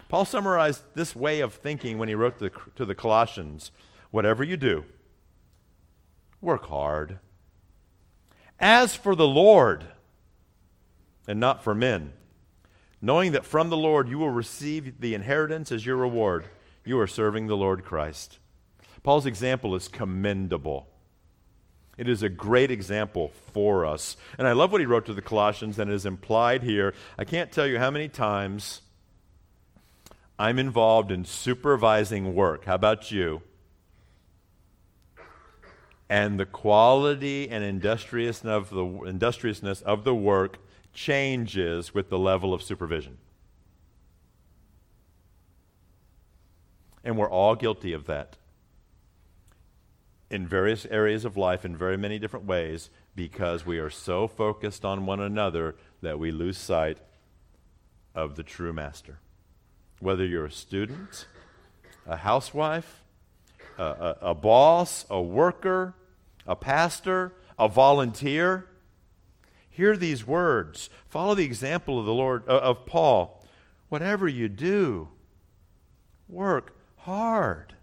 Paul 0.09 0.25
summarized 0.25 0.83
this 0.97 1.15
way 1.15 1.39
of 1.43 1.55
thinking 1.55 1.97
when 1.97 2.09
he 2.09 2.17
wrote 2.17 2.41
the, 2.41 2.51
to 2.75 2.85
the 2.85 2.97
Colossians 2.97 3.71
Whatever 4.11 4.43
you 4.43 4.57
do, 4.57 4.85
work 6.41 6.67
hard. 6.67 7.21
As 8.59 8.97
for 8.97 9.15
the 9.15 9.29
Lord, 9.29 9.85
and 11.29 11.39
not 11.39 11.63
for 11.63 11.73
men 11.73 12.15
knowing 13.07 13.31
that 13.31 13.47
from 13.47 13.71
the 13.71 13.77
Lord 13.77 14.09
you 14.09 14.19
will 14.19 14.31
receive 14.31 15.01
the 15.01 15.15
inheritance 15.15 15.71
as 15.71 15.87
your 15.87 15.97
reward. 15.97 16.45
You 16.85 16.99
are 16.99 17.07
serving 17.07 17.47
the 17.47 17.57
Lord 17.57 17.85
Christ. 17.85 18.41
Paul's 19.05 19.27
example 19.27 19.77
is 19.77 19.87
commendable. 19.87 20.89
It 21.97 22.09
is 22.09 22.25
a 22.25 22.29
great 22.29 22.73
example 22.73 23.31
for 23.53 23.87
us. 23.87 24.17
And 24.37 24.49
I 24.49 24.53
love 24.53 24.73
what 24.73 24.81
he 24.81 24.87
wrote 24.89 25.07
to 25.07 25.15
the 25.15 25.23
Colossians, 25.23 25.79
and 25.79 25.89
it 25.89 25.95
is 25.95 26.05
implied 26.05 26.65
here. 26.65 26.95
I 27.17 27.25
can't 27.25 27.53
tell 27.53 27.65
you 27.65 27.79
how 27.79 27.93
many 27.93 28.09
times 28.09 28.83
I'm 30.37 30.59
involved 30.59 31.13
in 31.13 31.25
supervising 31.25 32.35
work. 32.35 32.65
How 32.65 32.75
about 32.75 33.13
you? 33.13 33.41
And 36.09 36.41
the 36.41 36.47
quality 36.47 37.49
and 37.49 37.63
industriousness 37.63 38.53
of 38.53 38.71
the, 38.71 38.85
industriousness 39.09 39.81
of 39.83 40.03
the 40.03 40.15
work 40.15 40.59
changes 40.97 41.95
with 41.95 42.09
the 42.09 42.19
level 42.19 42.53
of 42.55 42.63
supervision. 42.63 43.19
And 47.05 47.17
we're 47.17 47.31
all 47.31 47.55
guilty 47.55 47.93
of 47.93 48.07
that 48.07 48.37
in 50.29 50.49
various 50.49 50.87
areas 50.87 51.25
of 51.25 51.37
life 51.37 51.65
in 51.65 51.77
very 51.77 51.97
many 51.97 52.19
different 52.19 52.47
ways 52.47 52.91
because 53.15 53.65
we 53.65 53.79
are 53.79 53.91
so 53.91 54.27
focused 54.27 54.85
on 54.85 55.07
one 55.07 55.21
another 55.21 55.77
that 56.01 56.19
we 56.19 56.33
lose 56.33 56.59
sight 56.59 56.99
of 58.15 58.35
the 58.35 58.43
true 58.43 58.73
master. 58.73 59.21
Whether 60.01 60.27
you're 60.27 60.47
a 60.47 60.51
student, 60.51 61.27
a 62.07 62.17
housewife, 62.17 63.05
a, 63.79 63.85
a, 63.85 64.17
a 64.23 64.35
boss, 64.35 65.07
a 65.09 65.21
worker, 65.21 65.95
a 66.47 66.57
pastor, 66.57 67.33
a 67.59 67.69
volunteer, 67.69 68.67
Hear 69.77 69.95
these 69.95 70.27
words. 70.27 70.89
Follow 71.07 71.35
the 71.35 71.45
example 71.45 72.01
of 72.01 72.07
the 72.07 72.15
Lord 72.15 72.45
uh, 72.49 72.53
of 72.53 72.87
Paul. 72.87 73.45
Whatever 73.91 74.27
you 74.27 74.49
do, 74.49 75.09
work 76.31 76.75
hard. 76.97 77.75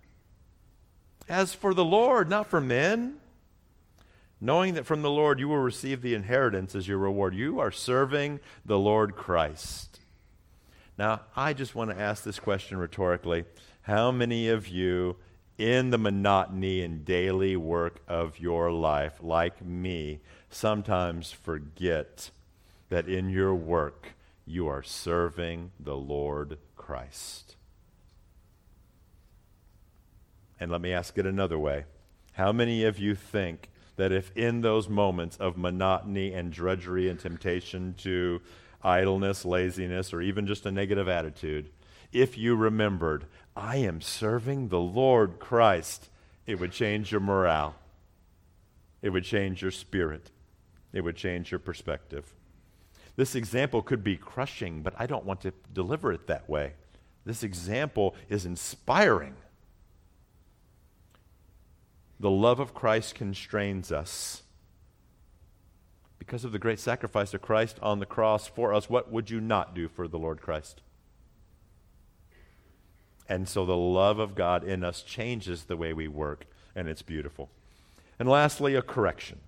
As 1.30 1.54
for 1.54 1.76
the 1.76 1.86
Lord, 1.86 2.32
not 2.32 2.48
for 2.48 2.60
men, 2.60 3.18
knowing 4.42 4.74
that 4.74 4.88
from 4.88 5.04
the 5.04 5.12
Lord 5.12 5.40
you 5.40 5.48
will 5.48 5.60
receive 5.60 6.02
the 6.02 6.16
inheritance 6.16 6.74
as 6.74 6.88
your 6.88 6.98
reward. 6.98 7.36
You 7.36 7.60
are 7.60 7.70
serving 7.70 8.40
the 8.66 8.80
Lord 8.80 9.16
Christ. 9.16 10.00
Now, 10.98 11.22
I 11.36 11.54
just 11.54 11.76
want 11.76 11.92
to 11.92 12.00
ask 12.00 12.24
this 12.24 12.40
question 12.40 12.80
rhetorically. 12.80 13.46
How 13.84 14.12
many 14.12 14.50
of 14.50 14.68
you 14.68 15.18
in 15.60 15.92
the 15.92 16.00
monotony 16.00 16.82
and 16.82 17.06
daily 17.06 17.56
work 17.56 18.02
of 18.08 18.40
your 18.40 18.72
life, 18.72 19.14
like 19.22 19.64
me, 19.64 20.22
sometimes 20.54 21.32
forget 21.32 22.30
that 22.90 23.08
in 23.08 23.30
your 23.30 23.56
work 23.56 24.10
you 24.46 24.68
are 24.68 24.84
serving 24.84 25.72
the 25.80 25.96
Lord 25.96 26.58
Christ. 26.76 27.56
And 30.60 30.72
let 30.72 30.82
me 30.82 30.94
ask 30.94 31.18
it 31.18 31.26
another 31.26 31.58
way. 31.58 31.86
How 32.34 32.52
many 32.52 32.84
of 32.84 33.00
you 33.00 33.16
think 33.16 33.70
that 33.96 34.12
if 34.12 34.32
in 34.36 34.62
those 34.62 34.90
moments 34.90 35.38
of 35.38 35.58
monotony 35.58 36.34
and 36.34 36.52
drudgery 36.52 37.10
and 37.10 37.20
temptation 37.20 37.96
to 38.00 38.42
idleness, 38.84 39.46
laziness, 39.46 40.14
or 40.14 40.22
even 40.22 40.48
just 40.48 40.66
a 40.66 40.72
negative 40.72 41.08
attitude, 41.08 41.70
if 42.12 42.38
you 42.38 42.56
remembered, 42.56 43.26
I 43.56 43.78
am 43.78 44.02
serving 44.02 44.70
the 44.70 44.80
Lord 44.80 45.40
Christ, 45.40 46.10
it 46.46 46.60
would 46.60 46.72
change 46.72 47.12
your 47.12 47.22
morale. 47.22 47.76
It 49.02 49.10
would 49.10 49.24
change 49.24 49.62
your 49.62 49.72
spirit. 49.72 50.32
It 50.94 51.02
would 51.02 51.16
change 51.16 51.52
your 51.52 51.60
perspective. 51.60 52.34
This 53.16 53.36
example 53.36 53.82
could 53.82 54.04
be 54.04 54.16
crushing, 54.16 54.82
but 54.82 54.94
I 54.98 55.06
don't 55.06 55.26
want 55.26 55.42
to 55.42 55.54
deliver 55.74 56.14
it 56.14 56.28
that 56.28 56.48
way. 56.50 56.74
This 57.26 57.44
example 57.44 58.16
is 58.30 58.46
inspiring. 58.46 59.36
The 62.20 62.32
love 62.32 62.60
of 62.60 62.74
Christ 62.74 63.16
constrains 63.16 63.92
us. 63.92 64.44
Because 66.20 66.46
of 66.46 66.52
the 66.52 66.60
great 66.60 66.80
sacrifice 66.80 67.34
of 67.34 67.42
Christ 67.42 67.78
on 67.82 68.00
the 68.00 68.06
cross 68.06 68.48
for 68.48 68.74
us, 68.74 68.90
what 68.90 69.12
would 69.12 69.30
you 69.30 69.42
not 69.42 69.76
do 69.76 69.88
for 69.88 70.08
the 70.08 70.20
Lord 70.20 70.42
Christ? 70.42 70.82
And 73.28 73.48
so 73.48 73.66
the 73.66 73.78
love 73.78 74.20
of 74.20 74.36
God 74.36 74.64
in 74.64 74.84
us 74.84 75.02
changes 75.02 75.66
the 75.66 75.78
way 75.78 75.94
we 75.94 76.08
work, 76.08 76.46
and 76.76 76.88
it's 76.88 77.02
beautiful. 77.02 77.50
And 78.20 78.30
lastly, 78.30 78.76
a 78.76 78.82
correction 78.82 79.40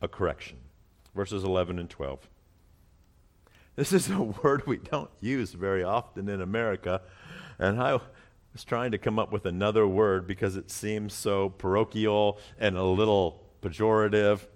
a 0.00 0.08
correction. 0.08 0.58
Verses 1.14 1.44
11 1.44 1.78
and 1.78 1.90
12. 1.90 2.28
This 3.76 3.92
is 3.92 4.10
a 4.10 4.20
word 4.42 4.66
we 4.66 4.78
don't 4.78 5.10
use 5.20 5.52
very 5.52 5.82
often 5.84 6.28
in 6.28 6.40
America, 6.40 7.00
and 7.58 7.80
I 7.80 7.98
was 8.52 8.64
trying 8.64 8.90
to 8.90 8.98
come 8.98 9.18
up 9.18 9.30
with 9.30 9.46
another 9.46 9.86
word 9.86 10.26
because 10.26 10.56
it 10.56 10.70
seems 10.70 11.14
so 11.14 11.50
parochial 11.50 12.40
and 12.58 12.76
a 12.76 12.82
little 12.82 13.44
pejorative. 13.62 14.46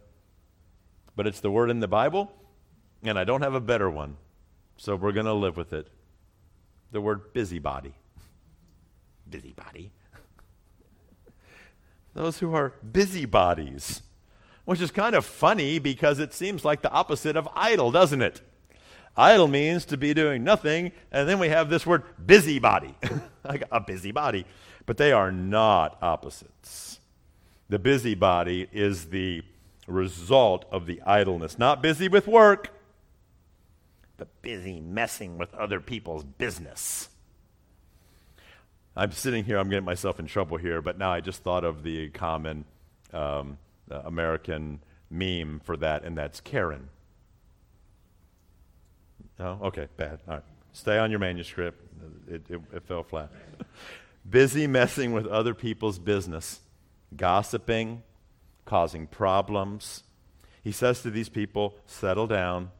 But 1.14 1.26
it's 1.26 1.40
the 1.40 1.50
word 1.50 1.70
in 1.70 1.80
the 1.80 1.88
Bible, 1.88 2.32
and 3.02 3.18
I 3.18 3.24
don't 3.24 3.42
have 3.42 3.54
a 3.54 3.60
better 3.60 3.90
one, 3.90 4.16
so 4.76 4.96
we're 4.96 5.12
going 5.12 5.26
to 5.26 5.32
live 5.32 5.56
with 5.56 5.72
it. 5.72 5.88
The 6.90 7.00
word 7.00 7.32
busybody. 7.32 7.94
busybody. 9.28 9.92
Those 12.14 12.38
who 12.38 12.54
are 12.54 12.74
busybodies 12.92 14.02
which 14.64 14.80
is 14.80 14.90
kind 14.90 15.14
of 15.14 15.24
funny 15.24 15.78
because 15.78 16.18
it 16.18 16.32
seems 16.32 16.64
like 16.64 16.82
the 16.82 16.90
opposite 16.90 17.36
of 17.36 17.48
idle, 17.54 17.90
doesn't 17.90 18.22
it? 18.22 18.40
Idle 19.16 19.48
means 19.48 19.84
to 19.86 19.96
be 19.96 20.14
doing 20.14 20.42
nothing, 20.42 20.92
and 21.10 21.28
then 21.28 21.38
we 21.38 21.48
have 21.48 21.68
this 21.68 21.84
word 21.84 22.02
busybody, 22.24 22.94
like 23.44 23.64
a 23.70 23.80
busybody. 23.80 24.46
But 24.86 24.96
they 24.96 25.12
are 25.12 25.30
not 25.30 25.98
opposites. 26.02 26.98
The 27.68 27.78
busybody 27.78 28.68
is 28.72 29.06
the 29.06 29.42
result 29.86 30.64
of 30.70 30.86
the 30.86 31.02
idleness, 31.02 31.58
not 31.58 31.82
busy 31.82 32.08
with 32.08 32.26
work, 32.26 32.70
but 34.16 34.42
busy 34.42 34.80
messing 34.80 35.36
with 35.38 35.52
other 35.54 35.80
people's 35.80 36.24
business. 36.24 37.08
I'm 38.94 39.12
sitting 39.12 39.44
here, 39.44 39.58
I'm 39.58 39.68
getting 39.70 39.84
myself 39.84 40.20
in 40.20 40.26
trouble 40.26 40.58
here, 40.58 40.82
but 40.82 40.98
now 40.98 41.12
I 41.12 41.20
just 41.20 41.42
thought 41.42 41.64
of 41.64 41.82
the 41.82 42.10
common 42.10 42.64
um, 43.12 43.58
uh, 43.90 44.02
American 44.04 44.80
meme 45.10 45.60
for 45.64 45.76
that, 45.76 46.04
and 46.04 46.16
that's 46.16 46.40
Karen. 46.40 46.88
Oh, 49.38 49.58
okay, 49.62 49.88
bad. 49.96 50.20
All 50.28 50.34
right, 50.34 50.44
Stay 50.72 50.98
on 50.98 51.10
your 51.10 51.20
manuscript. 51.20 51.80
It, 52.26 52.42
it, 52.48 52.60
it 52.72 52.82
fell 52.84 53.02
flat. 53.02 53.30
Busy 54.28 54.66
messing 54.66 55.12
with 55.12 55.26
other 55.26 55.54
people's 55.54 55.98
business, 55.98 56.60
gossiping, 57.14 58.02
causing 58.64 59.06
problems. 59.06 60.04
He 60.64 60.72
says 60.72 61.02
to 61.02 61.10
these 61.10 61.28
people, 61.28 61.76
settle 61.86 62.26
down, 62.26 62.70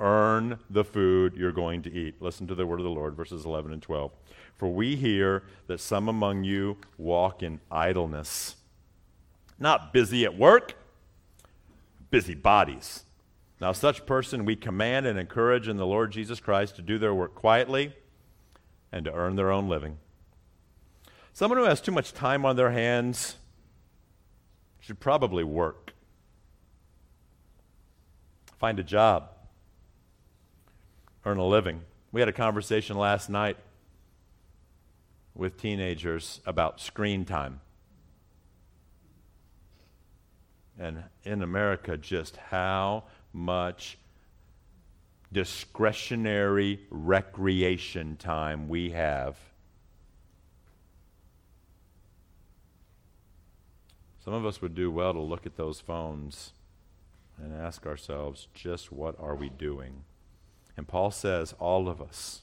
earn 0.00 0.58
the 0.68 0.84
food 0.84 1.36
you're 1.36 1.52
going 1.52 1.82
to 1.82 1.92
eat. 1.92 2.20
Listen 2.20 2.46
to 2.48 2.54
the 2.54 2.66
word 2.66 2.80
of 2.80 2.84
the 2.84 2.90
Lord, 2.90 3.14
verses 3.14 3.44
11 3.44 3.72
and 3.72 3.82
12. 3.82 4.10
For 4.56 4.68
we 4.68 4.96
hear 4.96 5.44
that 5.68 5.80
some 5.80 6.08
among 6.08 6.44
you 6.44 6.78
walk 6.98 7.42
in 7.42 7.60
idleness, 7.70 8.56
not 9.58 9.92
busy 9.92 10.24
at 10.24 10.36
work, 10.36 10.74
busy 12.10 12.34
bodies. 12.34 13.04
Now, 13.60 13.72
such 13.72 14.04
person 14.04 14.44
we 14.44 14.56
command 14.56 15.06
and 15.06 15.18
encourage 15.18 15.66
in 15.66 15.76
the 15.76 15.86
Lord 15.86 16.12
Jesus 16.12 16.40
Christ 16.40 16.76
to 16.76 16.82
do 16.82 16.98
their 16.98 17.14
work 17.14 17.34
quietly 17.34 17.94
and 18.92 19.04
to 19.06 19.12
earn 19.12 19.36
their 19.36 19.50
own 19.50 19.68
living. 19.68 19.96
Someone 21.32 21.58
who 21.58 21.64
has 21.64 21.80
too 21.80 21.92
much 21.92 22.12
time 22.12 22.44
on 22.44 22.56
their 22.56 22.70
hands 22.70 23.36
should 24.80 25.00
probably 25.00 25.44
work. 25.44 25.94
Find 28.58 28.78
a 28.78 28.84
job, 28.84 29.30
earn 31.24 31.38
a 31.38 31.46
living. 31.46 31.82
We 32.12 32.20
had 32.20 32.28
a 32.28 32.32
conversation 32.32 32.96
last 32.96 33.28
night 33.28 33.56
with 35.34 35.60
teenagers 35.60 36.40
about 36.46 36.80
screen 36.80 37.24
time. 37.24 37.60
And 40.78 41.04
in 41.24 41.42
America, 41.42 41.96
just 41.96 42.36
how 42.36 43.04
much 43.32 43.98
discretionary 45.32 46.80
recreation 46.90 48.16
time 48.16 48.68
we 48.68 48.90
have. 48.90 49.36
Some 54.24 54.34
of 54.34 54.44
us 54.44 54.60
would 54.60 54.74
do 54.74 54.90
well 54.90 55.12
to 55.12 55.20
look 55.20 55.46
at 55.46 55.56
those 55.56 55.80
phones 55.80 56.52
and 57.38 57.54
ask 57.54 57.86
ourselves, 57.86 58.48
just 58.54 58.90
what 58.90 59.14
are 59.20 59.34
we 59.34 59.48
doing? 59.48 60.02
And 60.76 60.88
Paul 60.88 61.10
says, 61.10 61.54
all 61.58 61.88
of 61.88 62.00
us, 62.00 62.42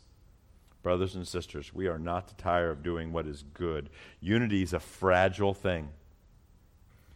brothers 0.81 1.15
and 1.15 1.27
sisters, 1.27 1.73
we 1.73 1.87
are 1.87 1.99
not 1.99 2.27
to 2.29 2.35
tire 2.35 2.69
of 2.69 2.83
doing 2.83 3.11
what 3.11 3.27
is 3.27 3.43
good. 3.53 3.89
Unity 4.21 4.63
is 4.63 4.73
a 4.73 4.79
fragile 4.79 5.53
thing. 5.53 5.89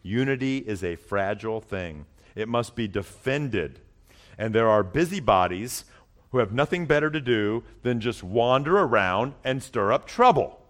Unity 0.02 0.58
is 0.58 0.82
a 0.84 0.96
fragile 0.96 1.60
thing. 1.60 2.06
It 2.34 2.48
must 2.48 2.76
be 2.76 2.88
defended. 2.88 3.80
And 4.36 4.54
there 4.54 4.68
are 4.68 4.82
busybodies 4.82 5.84
who 6.30 6.38
have 6.38 6.52
nothing 6.52 6.86
better 6.86 7.10
to 7.10 7.20
do 7.20 7.64
than 7.82 8.00
just 8.00 8.22
wander 8.22 8.78
around 8.78 9.34
and 9.44 9.62
stir 9.62 9.92
up 9.92 10.06
trouble. 10.06 10.60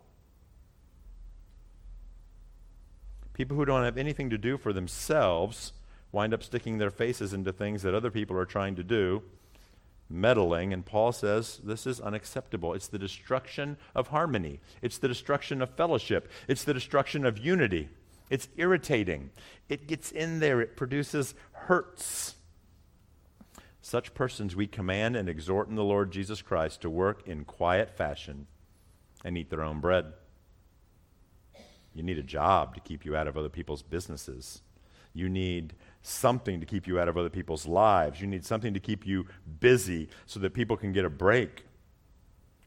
People 3.33 3.57
who 3.57 3.65
don't 3.65 3.85
have 3.85 3.99
anything 3.99 4.31
to 4.31 4.39
do 4.39 4.57
for 4.57 4.73
themselves 4.73 5.73
wind 6.11 6.33
up 6.33 6.43
sticking 6.43 6.79
their 6.79 6.91
faces 6.91 7.33
into 7.33 7.53
things 7.53 7.83
that 7.83 7.95
other 7.95 8.11
people 8.11 8.37
are 8.37 8.45
trying 8.45 8.75
to 8.77 8.83
do, 8.83 9.23
meddling. 10.09 10.73
And 10.73 10.85
Paul 10.85 11.13
says 11.13 11.61
this 11.63 11.87
is 11.87 12.01
unacceptable. 12.01 12.73
It's 12.75 12.89
the 12.89 12.99
destruction 12.99 13.77
of 13.95 14.09
harmony, 14.09 14.61
it's 14.83 14.99
the 14.99 15.09
destruction 15.09 15.61
of 15.61 15.71
fellowship, 15.71 16.31
it's 16.49 16.65
the 16.65 16.75
destruction 16.75 17.25
of 17.25 17.39
unity. 17.39 17.89
It's 18.31 18.49
irritating. 18.57 19.31
It 19.69 19.87
gets 19.87 20.11
in 20.11 20.41
there, 20.41 20.61
it 20.61 20.77
produces 20.77 21.35
hurts. 21.53 22.35
Such 23.81 24.13
persons 24.15 24.55
we 24.55 24.67
command 24.67 25.17
and 25.17 25.29
exhort 25.29 25.69
in 25.69 25.75
the 25.75 25.85
Lord 25.85 26.11
Jesus 26.11 26.43
Christ 26.43 26.83
to 26.83 26.91
work 26.91 27.27
in 27.27 27.45
quiet 27.45 27.91
fashion 27.97 28.47
and 29.25 29.39
eat 29.39 29.51
their 29.51 29.63
own 29.63 29.81
bread. 29.81 30.13
You 31.95 32.03
need 32.03 32.19
a 32.19 32.23
job 32.23 32.75
to 32.75 32.81
keep 32.81 33.05
you 33.05 33.17
out 33.17 33.27
of 33.27 33.37
other 33.37 33.49
people's 33.49 33.83
businesses. 33.83 34.63
You 35.15 35.29
need 35.29 35.75
something 36.03 36.61
to 36.61 36.67
keep 36.67 36.87
you 36.87 37.01
out 37.01 37.09
of 37.09 37.17
other 37.17 37.31
people's 37.31 37.67
lives. 37.67 38.21
You 38.21 38.27
need 38.27 38.45
something 38.45 38.75
to 38.75 38.81
keep 38.81 39.07
you 39.07 39.27
busy 39.59 40.09
so 40.27 40.39
that 40.41 40.55
people 40.55 40.77
can 40.77 40.93
get 40.93 41.05
a 41.05 41.11
break. 41.11 41.65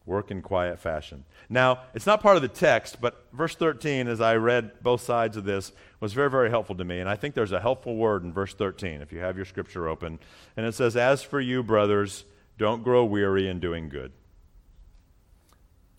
Work 0.05 0.31
in 0.31 0.41
quiet 0.41 0.79
fashion. 0.79 1.25
Now, 1.47 1.81
it's 1.93 2.07
not 2.07 2.21
part 2.21 2.35
of 2.35 2.41
the 2.41 2.47
text, 2.47 2.99
but 2.99 3.27
verse 3.33 3.55
13, 3.55 4.07
as 4.07 4.19
I 4.19 4.35
read 4.35 4.81
both 4.81 5.01
sides 5.01 5.37
of 5.37 5.43
this, 5.43 5.71
was 5.99 6.13
very, 6.13 6.29
very 6.29 6.49
helpful 6.49 6.75
to 6.75 6.83
me. 6.83 6.99
And 6.99 7.07
I 7.07 7.15
think 7.15 7.35
there's 7.35 7.51
a 7.51 7.59
helpful 7.59 7.95
word 7.95 8.23
in 8.23 8.33
verse 8.33 8.53
13, 8.53 9.01
if 9.01 9.11
you 9.11 9.19
have 9.19 9.35
your 9.35 9.45
scripture 9.45 9.87
open. 9.87 10.17
And 10.57 10.65
it 10.65 10.73
says, 10.73 10.97
As 10.97 11.21
for 11.21 11.39
you, 11.39 11.61
brothers, 11.61 12.25
don't 12.57 12.83
grow 12.83 13.05
weary 13.05 13.47
in 13.47 13.59
doing 13.59 13.89
good. 13.89 14.11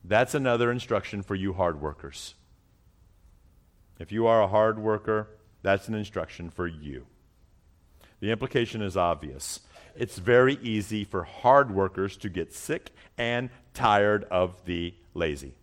That's 0.05 0.35
another 0.35 0.71
instruction 0.73 1.23
for 1.23 1.35
you 1.35 1.53
hard 1.53 1.81
workers. 1.81 2.35
If 4.01 4.11
you 4.11 4.27
are 4.27 4.43
a 4.43 4.49
hard 4.49 4.79
worker, 4.79 5.29
that's 5.63 5.87
an 5.87 5.95
instruction 5.95 6.51
for 6.51 6.67
you. 6.67 7.07
The 8.19 8.31
implication 8.31 8.83
is 8.83 8.97
obvious 8.97 9.61
it's 9.97 10.19
very 10.19 10.59
easy 10.63 11.05
for 11.05 11.25
hard 11.25 11.71
workers 11.71 12.17
to 12.19 12.29
get 12.29 12.53
sick 12.53 12.91
and 13.19 13.51
tired 13.75 14.25
of 14.25 14.65
the 14.65 14.95
lazy. 15.15 15.55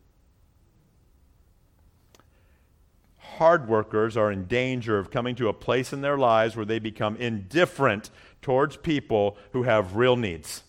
Hard 3.17 3.67
workers 3.67 4.17
are 4.17 4.31
in 4.31 4.45
danger 4.45 4.97
of 4.97 5.11
coming 5.11 5.35
to 5.35 5.47
a 5.47 5.53
place 5.53 5.93
in 5.93 6.01
their 6.01 6.17
lives 6.17 6.55
where 6.55 6.65
they 6.65 6.79
become 6.79 7.15
indifferent 7.17 8.09
towards 8.41 8.75
people 8.77 9.37
who 9.51 9.63
have 9.63 9.95
real 9.95 10.15
needs. 10.15 10.63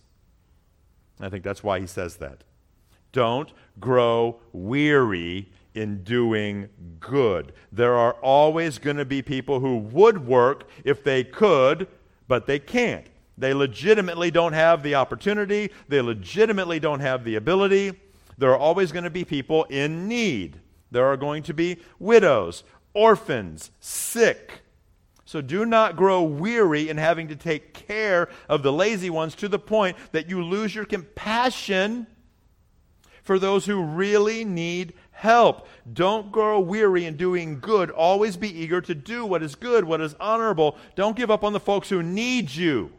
I 1.20 1.28
think 1.28 1.44
that's 1.44 1.62
why 1.62 1.80
he 1.80 1.86
says 1.86 2.16
that. 2.16 2.44
Don't 3.12 3.52
grow 3.78 4.40
weary 4.52 5.48
in 5.74 6.02
doing 6.02 6.68
good. 6.98 7.52
There 7.72 7.94
are 7.94 8.14
always 8.14 8.78
going 8.78 8.96
to 8.96 9.04
be 9.04 9.22
people 9.22 9.60
who 9.60 9.78
would 9.78 10.26
work 10.26 10.68
if 10.84 11.04
they 11.04 11.24
could, 11.24 11.88
but 12.28 12.46
they 12.46 12.58
can't. 12.58 13.06
They 13.40 13.54
legitimately 13.54 14.30
don't 14.30 14.52
have 14.52 14.82
the 14.82 14.94
opportunity, 14.94 15.70
they 15.88 16.02
legitimately 16.02 16.78
don't 16.78 17.00
have 17.00 17.24
the 17.24 17.36
ability. 17.36 17.98
There 18.36 18.50
are 18.50 18.58
always 18.58 18.92
going 18.92 19.04
to 19.04 19.10
be 19.10 19.24
people 19.24 19.64
in 19.64 20.08
need. 20.08 20.60
There 20.90 21.06
are 21.06 21.16
going 21.16 21.42
to 21.44 21.54
be 21.54 21.78
widows, 21.98 22.64
orphans, 22.94 23.70
sick. 23.80 24.62
So 25.24 25.40
do 25.40 25.64
not 25.64 25.96
grow 25.96 26.22
weary 26.22 26.88
in 26.88 26.96
having 26.96 27.28
to 27.28 27.36
take 27.36 27.72
care 27.72 28.28
of 28.48 28.62
the 28.62 28.72
lazy 28.72 29.10
ones 29.10 29.34
to 29.36 29.48
the 29.48 29.58
point 29.58 29.96
that 30.12 30.28
you 30.28 30.42
lose 30.42 30.74
your 30.74 30.84
compassion 30.84 32.06
for 33.22 33.38
those 33.38 33.64
who 33.64 33.82
really 33.82 34.44
need 34.44 34.92
help. 35.12 35.66
Don't 35.90 36.32
grow 36.32 36.60
weary 36.60 37.06
in 37.06 37.16
doing 37.16 37.60
good. 37.60 37.90
Always 37.90 38.36
be 38.36 38.60
eager 38.60 38.80
to 38.82 38.94
do 38.94 39.24
what 39.24 39.42
is 39.42 39.54
good, 39.54 39.84
what 39.84 40.00
is 40.00 40.14
honorable. 40.20 40.76
Don't 40.94 41.16
give 41.16 41.30
up 41.30 41.44
on 41.44 41.52
the 41.52 41.60
folks 41.60 41.88
who 41.88 42.02
need 42.02 42.50
you. 42.50 42.92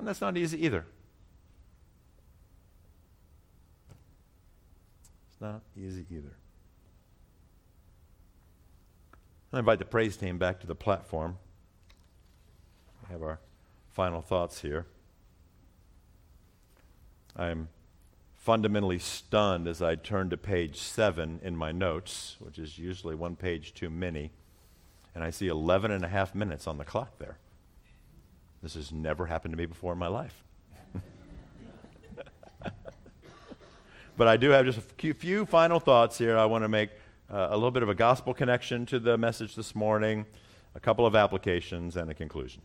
And 0.00 0.08
that's 0.08 0.22
not 0.22 0.34
easy 0.38 0.64
either. 0.64 0.86
It's 5.30 5.40
not 5.42 5.60
easy 5.76 6.06
either. 6.10 6.32
I 9.52 9.58
invite 9.58 9.78
the 9.78 9.84
praise 9.84 10.16
team 10.16 10.38
back 10.38 10.58
to 10.60 10.66
the 10.66 10.74
platform. 10.74 11.36
We 13.02 13.12
have 13.12 13.22
our 13.22 13.40
final 13.92 14.22
thoughts 14.22 14.62
here. 14.62 14.86
I'm 17.36 17.68
fundamentally 18.38 18.98
stunned 18.98 19.68
as 19.68 19.82
I 19.82 19.96
turn 19.96 20.30
to 20.30 20.38
page 20.38 20.78
seven 20.78 21.40
in 21.42 21.54
my 21.54 21.72
notes, 21.72 22.36
which 22.38 22.58
is 22.58 22.78
usually 22.78 23.14
one 23.14 23.36
page 23.36 23.74
too 23.74 23.90
many, 23.90 24.30
and 25.14 25.22
I 25.22 25.28
see 25.28 25.48
11 25.48 25.90
and 25.90 26.06
a 26.06 26.08
half 26.08 26.34
minutes 26.34 26.66
on 26.66 26.78
the 26.78 26.86
clock 26.86 27.18
there. 27.18 27.36
This 28.62 28.74
has 28.74 28.92
never 28.92 29.26
happened 29.26 29.52
to 29.52 29.58
me 29.58 29.66
before 29.66 29.92
in 29.92 29.98
my 29.98 30.08
life. 30.08 30.44
but 34.16 34.28
I 34.28 34.36
do 34.36 34.50
have 34.50 34.66
just 34.66 34.78
a 34.78 35.14
few, 35.14 35.46
final 35.46 35.80
thoughts 35.80 36.18
here. 36.18 36.36
I 36.36 36.44
want 36.44 36.64
to 36.64 36.68
make 36.68 36.90
uh, 37.30 37.48
a 37.50 37.54
little 37.54 37.70
bit 37.70 37.82
of 37.82 37.88
a 37.88 37.94
gospel 37.94 38.34
connection 38.34 38.84
to 38.86 38.98
the 38.98 39.16
message 39.16 39.54
this 39.54 39.74
morning, 39.74 40.26
a 40.74 40.80
couple 40.80 41.06
of 41.06 41.16
applications, 41.16 41.96
and 41.96 42.10
a 42.10 42.14
conclusion. 42.14 42.60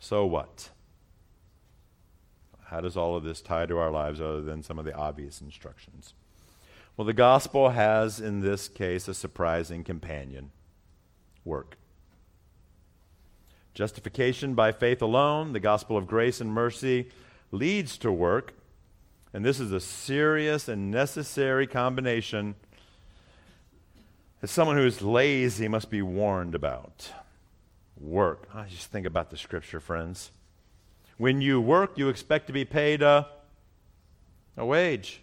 So, 0.00 0.26
what? 0.26 0.70
How 2.64 2.80
does 2.80 2.96
all 2.96 3.14
of 3.16 3.22
this 3.22 3.40
tie 3.40 3.66
to 3.66 3.78
our 3.78 3.90
lives 3.90 4.20
other 4.20 4.42
than 4.42 4.62
some 4.62 4.80
of 4.80 4.84
the 4.84 4.94
obvious 4.94 5.40
instructions? 5.40 6.14
Well, 6.96 7.04
the 7.04 7.12
gospel 7.12 7.70
has, 7.70 8.20
in 8.20 8.40
this 8.40 8.68
case, 8.68 9.06
a 9.06 9.14
surprising 9.14 9.84
companion 9.84 10.50
work. 11.44 11.76
Justification 13.74 14.54
by 14.54 14.70
faith 14.70 15.02
alone, 15.02 15.52
the 15.52 15.60
gospel 15.60 15.96
of 15.96 16.06
grace 16.06 16.40
and 16.40 16.52
mercy, 16.52 17.10
leads 17.50 17.98
to 17.98 18.12
work. 18.12 18.54
And 19.32 19.44
this 19.44 19.58
is 19.58 19.72
a 19.72 19.80
serious 19.80 20.68
and 20.68 20.92
necessary 20.92 21.66
combination 21.66 22.54
that 24.40 24.46
someone 24.46 24.76
who 24.76 24.86
is 24.86 25.02
lazy 25.02 25.66
must 25.66 25.90
be 25.90 26.02
warned 26.02 26.54
about. 26.54 27.10
Work. 27.98 28.48
I 28.54 28.66
just 28.66 28.92
think 28.92 29.06
about 29.06 29.30
the 29.30 29.36
scripture, 29.36 29.80
friends. 29.80 30.30
When 31.16 31.40
you 31.40 31.60
work, 31.60 31.98
you 31.98 32.08
expect 32.08 32.46
to 32.48 32.52
be 32.52 32.64
paid 32.64 33.02
a, 33.02 33.28
a 34.56 34.64
wage, 34.64 35.22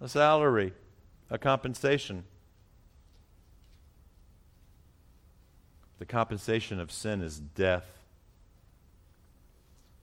a 0.00 0.08
salary, 0.08 0.72
a 1.30 1.38
compensation. 1.38 2.24
The 5.98 6.06
compensation 6.06 6.80
of 6.80 6.90
sin 6.90 7.22
is 7.22 7.38
death. 7.38 7.86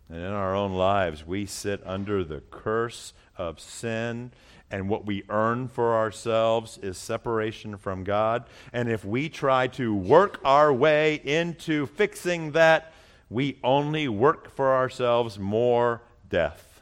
And 0.09 0.19
in 0.19 0.31
our 0.31 0.55
own 0.55 0.73
lives, 0.73 1.25
we 1.25 1.45
sit 1.45 1.81
under 1.85 2.23
the 2.23 2.41
curse 2.51 3.13
of 3.37 3.59
sin, 3.59 4.31
and 4.69 4.89
what 4.89 5.05
we 5.05 5.23
earn 5.29 5.67
for 5.67 5.95
ourselves 5.95 6.77
is 6.81 6.97
separation 6.97 7.77
from 7.77 8.03
God. 8.03 8.45
And 8.73 8.89
if 8.89 9.05
we 9.05 9.29
try 9.29 9.67
to 9.67 9.93
work 9.95 10.39
our 10.43 10.73
way 10.73 11.15
into 11.23 11.85
fixing 11.85 12.51
that, 12.51 12.93
we 13.29 13.57
only 13.63 14.09
work 14.09 14.53
for 14.53 14.75
ourselves 14.75 15.39
more 15.39 16.01
death. 16.29 16.81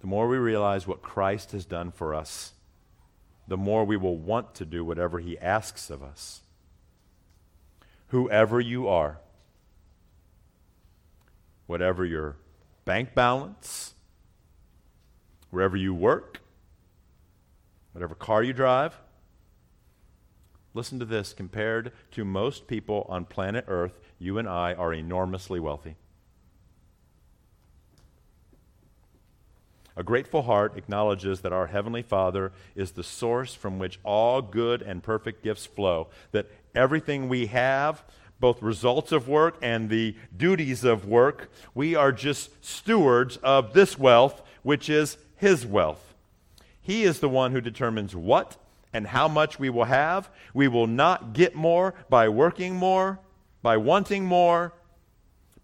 The 0.00 0.06
more 0.06 0.28
we 0.28 0.36
realize 0.36 0.86
what 0.86 1.02
Christ 1.02 1.52
has 1.52 1.64
done 1.64 1.90
for 1.90 2.14
us, 2.14 2.52
the 3.46 3.56
more 3.56 3.84
we 3.84 3.96
will 3.96 4.16
want 4.16 4.54
to 4.54 4.64
do 4.64 4.84
whatever 4.84 5.18
He 5.18 5.38
asks 5.38 5.90
of 5.90 6.02
us. 6.02 6.42
Whoever 8.08 8.60
you 8.60 8.88
are, 8.88 9.18
whatever 11.66 12.04
your 12.04 12.36
bank 12.84 13.14
balance, 13.14 13.94
wherever 15.50 15.76
you 15.76 15.94
work, 15.94 16.40
whatever 17.92 18.14
car 18.14 18.42
you 18.42 18.52
drive, 18.52 18.98
listen 20.74 20.98
to 20.98 21.04
this 21.04 21.32
compared 21.32 21.92
to 22.12 22.24
most 22.24 22.66
people 22.66 23.06
on 23.08 23.24
planet 23.24 23.64
Earth, 23.68 23.98
you 24.18 24.38
and 24.38 24.48
I 24.48 24.74
are 24.74 24.92
enormously 24.92 25.60
wealthy. 25.60 25.96
A 29.96 30.02
grateful 30.02 30.42
heart 30.42 30.76
acknowledges 30.76 31.42
that 31.42 31.52
our 31.52 31.68
Heavenly 31.68 32.02
Father 32.02 32.50
is 32.74 32.92
the 32.92 33.04
source 33.04 33.54
from 33.54 33.78
which 33.78 34.00
all 34.02 34.42
good 34.42 34.82
and 34.82 35.02
perfect 35.02 35.44
gifts 35.44 35.66
flow, 35.66 36.08
that 36.32 36.50
everything 36.74 37.28
we 37.28 37.46
have, 37.46 38.02
both 38.40 38.60
results 38.60 39.12
of 39.12 39.28
work 39.28 39.56
and 39.62 39.88
the 39.88 40.16
duties 40.36 40.82
of 40.82 41.06
work, 41.06 41.48
we 41.74 41.94
are 41.94 42.10
just 42.10 42.64
stewards 42.64 43.36
of 43.36 43.72
this 43.72 43.96
wealth, 43.96 44.42
which 44.64 44.90
is 44.90 45.16
His 45.36 45.64
wealth. 45.64 46.14
He 46.82 47.04
is 47.04 47.20
the 47.20 47.28
one 47.28 47.52
who 47.52 47.60
determines 47.60 48.16
what 48.16 48.56
and 48.92 49.06
how 49.06 49.28
much 49.28 49.60
we 49.60 49.70
will 49.70 49.84
have. 49.84 50.28
We 50.52 50.66
will 50.66 50.88
not 50.88 51.34
get 51.34 51.54
more 51.54 51.94
by 52.08 52.28
working 52.28 52.74
more, 52.74 53.20
by 53.62 53.76
wanting 53.76 54.24
more, 54.24 54.72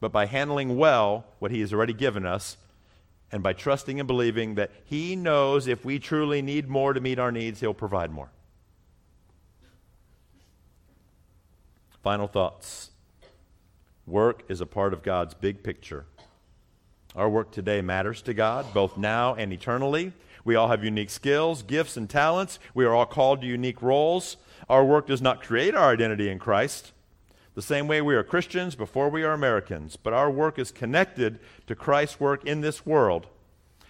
but 0.00 0.12
by 0.12 0.26
handling 0.26 0.76
well 0.76 1.26
what 1.40 1.50
He 1.50 1.60
has 1.60 1.72
already 1.72 1.92
given 1.92 2.24
us 2.24 2.56
and 3.32 3.42
by 3.42 3.52
trusting 3.52 4.00
and 4.00 4.06
believing 4.06 4.56
that 4.56 4.70
He 4.84 5.16
knows 5.16 5.66
if 5.66 5.84
we 5.84 5.98
truly 5.98 6.42
need 6.42 6.68
more 6.68 6.92
to 6.92 7.00
meet 7.00 7.18
our 7.18 7.32
needs, 7.32 7.60
He'll 7.60 7.74
provide 7.74 8.10
more. 8.10 8.30
Final 12.02 12.26
thoughts. 12.26 12.90
Work 14.06 14.44
is 14.48 14.60
a 14.60 14.66
part 14.66 14.92
of 14.92 15.02
God's 15.02 15.34
big 15.34 15.62
picture. 15.62 16.06
Our 17.14 17.28
work 17.28 17.52
today 17.52 17.80
matters 17.80 18.22
to 18.22 18.34
God, 18.34 18.72
both 18.72 18.96
now 18.96 19.34
and 19.34 19.52
eternally. 19.52 20.12
We 20.44 20.54
all 20.54 20.68
have 20.68 20.82
unique 20.82 21.10
skills, 21.10 21.62
gifts, 21.62 21.96
and 21.96 22.08
talents. 22.08 22.58
We 22.74 22.84
are 22.84 22.94
all 22.94 23.06
called 23.06 23.42
to 23.42 23.46
unique 23.46 23.82
roles. 23.82 24.36
Our 24.68 24.84
work 24.84 25.06
does 25.06 25.20
not 25.20 25.42
create 25.42 25.74
our 25.74 25.92
identity 25.92 26.30
in 26.30 26.38
Christ. 26.38 26.92
The 27.54 27.62
same 27.62 27.88
way 27.88 28.00
we 28.00 28.14
are 28.14 28.22
Christians 28.22 28.74
before 28.74 29.08
we 29.08 29.22
are 29.24 29.32
Americans, 29.32 29.96
but 29.96 30.12
our 30.12 30.30
work 30.30 30.58
is 30.58 30.70
connected 30.70 31.40
to 31.66 31.74
Christ's 31.74 32.20
work 32.20 32.44
in 32.44 32.60
this 32.60 32.86
world. 32.86 33.26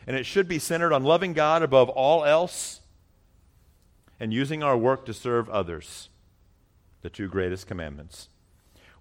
And 0.07 0.17
it 0.17 0.25
should 0.25 0.49
be 0.49 0.59
centered 0.59 0.93
on 0.93 1.05
loving 1.05 1.35
God 1.35 1.63
above 1.63 1.89
all 1.91 2.25
else 2.25 2.81
and 4.19 4.33
using 4.33 4.63
our 4.63 4.77
work 4.77 5.05
to 5.07 5.15
serve 5.15 5.49
others. 5.51 6.09
The 7.03 7.11
two 7.11 7.29
greatest 7.29 7.67
commandments. 7.67 8.29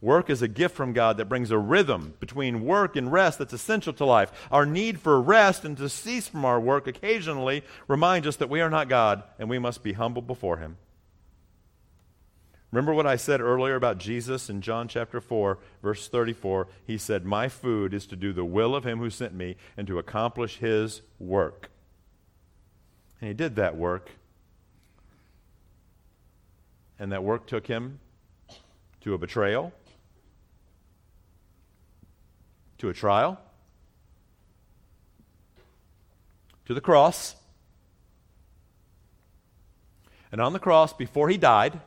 Work 0.01 0.29
is 0.29 0.41
a 0.41 0.47
gift 0.47 0.75
from 0.75 0.93
God 0.93 1.17
that 1.17 1.27
brings 1.27 1.51
a 1.51 1.57
rhythm 1.57 2.13
between 2.21 2.63
work 2.63 2.95
and 2.95 3.11
rest 3.11 3.39
that's 3.39 3.51
essential 3.51 3.91
to 3.93 4.05
life. 4.05 4.31
Our 4.49 4.65
need 4.65 4.99
for 4.99 5.21
rest 5.21 5.65
and 5.65 5.75
to 5.77 5.89
cease 5.89 6.29
from 6.29 6.45
our 6.45 6.59
work 6.59 6.87
occasionally 6.87 7.63
reminds 7.87 8.25
us 8.25 8.37
that 8.37 8.49
we 8.49 8.61
are 8.61 8.69
not 8.69 8.87
God 8.87 9.23
and 9.37 9.49
we 9.49 9.59
must 9.59 9.83
be 9.83 9.93
humble 9.93 10.21
before 10.21 10.57
Him. 10.57 10.77
Remember 12.71 12.93
what 12.93 13.07
I 13.07 13.15
said 13.15 13.41
earlier 13.41 13.75
about 13.75 13.97
Jesus 13.97 14.49
in 14.49 14.61
John 14.61 14.87
chapter 14.87 15.19
4, 15.19 15.57
verse 15.81 16.07
34? 16.07 16.67
He 16.85 16.99
said, 16.99 17.25
My 17.25 17.49
food 17.49 17.95
is 17.95 18.05
to 18.07 18.15
do 18.15 18.31
the 18.31 18.45
will 18.45 18.75
of 18.75 18.83
him 18.83 18.99
who 18.99 19.09
sent 19.09 19.33
me 19.33 19.55
and 19.75 19.87
to 19.87 19.97
accomplish 19.97 20.57
his 20.57 21.01
work. 21.17 21.71
And 23.19 23.27
he 23.27 23.33
did 23.33 23.55
that 23.55 23.75
work. 23.75 24.11
And 26.99 27.11
that 27.11 27.23
work 27.23 27.47
took 27.47 27.65
him 27.65 27.99
to 29.01 29.15
a 29.15 29.17
betrayal, 29.17 29.73
to 32.77 32.89
a 32.89 32.93
trial, 32.93 33.39
to 36.65 36.75
the 36.75 36.81
cross. 36.81 37.35
And 40.31 40.39
on 40.39 40.53
the 40.53 40.59
cross, 40.59 40.93
before 40.93 41.29
he 41.29 41.37
died, 41.37 41.79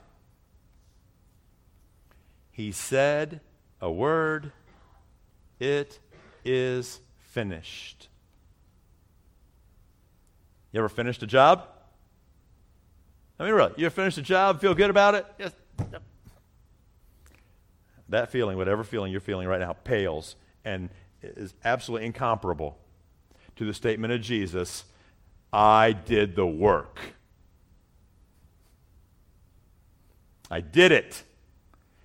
he 2.52 2.70
said 2.70 3.40
a 3.80 3.90
word, 3.90 4.52
it 5.58 5.98
is 6.44 7.00
finished. 7.18 8.08
You 10.70 10.78
ever 10.80 10.88
finished 10.88 11.22
a 11.22 11.26
job? 11.26 11.66
I 13.38 13.44
mean, 13.44 13.54
really, 13.54 13.72
you 13.76 13.86
ever 13.86 13.94
finished 13.94 14.18
a 14.18 14.22
job, 14.22 14.60
feel 14.60 14.74
good 14.74 14.90
about 14.90 15.14
it? 15.14 15.26
Yes. 15.38 15.52
That 18.08 18.30
feeling, 18.30 18.58
whatever 18.58 18.84
feeling 18.84 19.10
you're 19.10 19.20
feeling 19.20 19.48
right 19.48 19.60
now, 19.60 19.72
pales 19.72 20.36
and 20.64 20.90
is 21.22 21.54
absolutely 21.64 22.06
incomparable 22.06 22.78
to 23.56 23.64
the 23.64 23.74
statement 23.74 24.12
of 24.12 24.20
Jesus 24.20 24.84
I 25.52 25.92
did 25.92 26.34
the 26.34 26.46
work. 26.46 26.98
I 30.50 30.60
did 30.60 30.92
it 30.92 31.22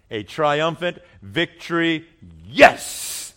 a 0.09 0.23
triumphant 0.23 0.99
victory, 1.21 2.07
yes, 2.45 3.33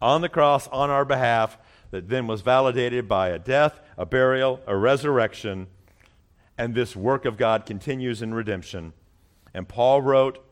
on 0.00 0.20
the 0.20 0.28
cross 0.28 0.68
on 0.68 0.90
our 0.90 1.04
behalf, 1.04 1.56
that 1.90 2.08
then 2.08 2.26
was 2.26 2.40
validated 2.40 3.08
by 3.08 3.28
a 3.28 3.38
death, 3.38 3.80
a 3.96 4.06
burial, 4.06 4.60
a 4.66 4.76
resurrection, 4.76 5.66
and 6.58 6.74
this 6.74 6.96
work 6.96 7.24
of 7.24 7.36
God 7.36 7.66
continues 7.66 8.22
in 8.22 8.34
redemption. 8.34 8.92
And 9.54 9.68
Paul 9.68 10.02
wrote, 10.02 10.44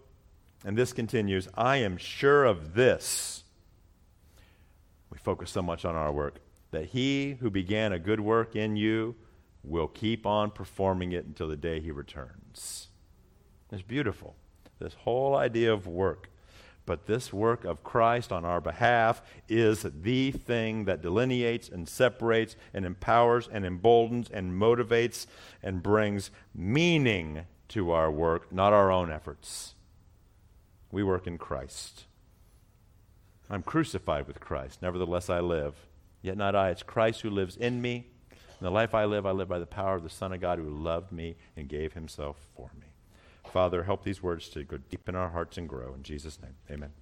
and 0.64 0.76
this 0.76 0.92
continues 0.92 1.48
I 1.54 1.76
am 1.78 1.96
sure 1.96 2.44
of 2.44 2.74
this. 2.74 3.44
We 5.10 5.18
focus 5.18 5.50
so 5.50 5.62
much 5.62 5.84
on 5.84 5.96
our 5.96 6.12
work, 6.12 6.40
that 6.70 6.86
he 6.86 7.36
who 7.40 7.50
began 7.50 7.92
a 7.92 7.98
good 7.98 8.20
work 8.20 8.54
in 8.54 8.76
you 8.76 9.16
will 9.62 9.88
keep 9.88 10.26
on 10.26 10.50
performing 10.50 11.12
it 11.12 11.26
until 11.26 11.48
the 11.48 11.56
day 11.56 11.80
he 11.80 11.90
returns. 11.90 12.88
It's 13.70 13.82
beautiful 13.82 14.36
this 14.80 14.94
whole 14.94 15.36
idea 15.36 15.72
of 15.72 15.86
work. 15.86 16.30
But 16.86 17.06
this 17.06 17.32
work 17.32 17.64
of 17.64 17.84
Christ 17.84 18.32
on 18.32 18.44
our 18.44 18.60
behalf 18.60 19.22
is 19.48 19.86
the 20.02 20.32
thing 20.32 20.86
that 20.86 21.02
delineates 21.02 21.68
and 21.68 21.88
separates 21.88 22.56
and 22.74 22.84
empowers 22.84 23.48
and 23.52 23.64
emboldens 23.64 24.28
and 24.28 24.52
motivates 24.52 25.26
and 25.62 25.82
brings 25.82 26.32
meaning 26.52 27.44
to 27.68 27.92
our 27.92 28.10
work, 28.10 28.52
not 28.52 28.72
our 28.72 28.90
own 28.90 29.12
efforts. 29.12 29.74
We 30.90 31.04
work 31.04 31.28
in 31.28 31.38
Christ. 31.38 32.06
I'm 33.48 33.62
crucified 33.62 34.26
with 34.26 34.40
Christ. 34.40 34.82
Nevertheless, 34.82 35.30
I 35.30 35.40
live. 35.40 35.74
Yet 36.22 36.36
not 36.36 36.56
I, 36.56 36.70
it's 36.70 36.82
Christ 36.82 37.20
who 37.20 37.30
lives 37.30 37.56
in 37.56 37.80
me. 37.80 38.06
In 38.32 38.64
the 38.64 38.70
life 38.70 38.94
I 38.94 39.04
live, 39.04 39.26
I 39.26 39.30
live 39.30 39.48
by 39.48 39.58
the 39.58 39.66
power 39.66 39.94
of 39.96 40.02
the 40.02 40.10
Son 40.10 40.32
of 40.32 40.40
God 40.40 40.58
who 40.58 40.68
loved 40.68 41.12
me 41.12 41.36
and 41.56 41.68
gave 41.68 41.92
himself 41.92 42.36
for 42.54 42.70
me. 42.78 42.89
Father, 43.50 43.82
help 43.82 44.04
these 44.04 44.22
words 44.22 44.48
to 44.50 44.64
go 44.64 44.76
deep 44.76 45.08
in 45.08 45.14
our 45.14 45.30
hearts 45.30 45.58
and 45.58 45.68
grow. 45.68 45.92
In 45.94 46.02
Jesus' 46.02 46.40
name, 46.40 46.54
amen. 46.70 46.92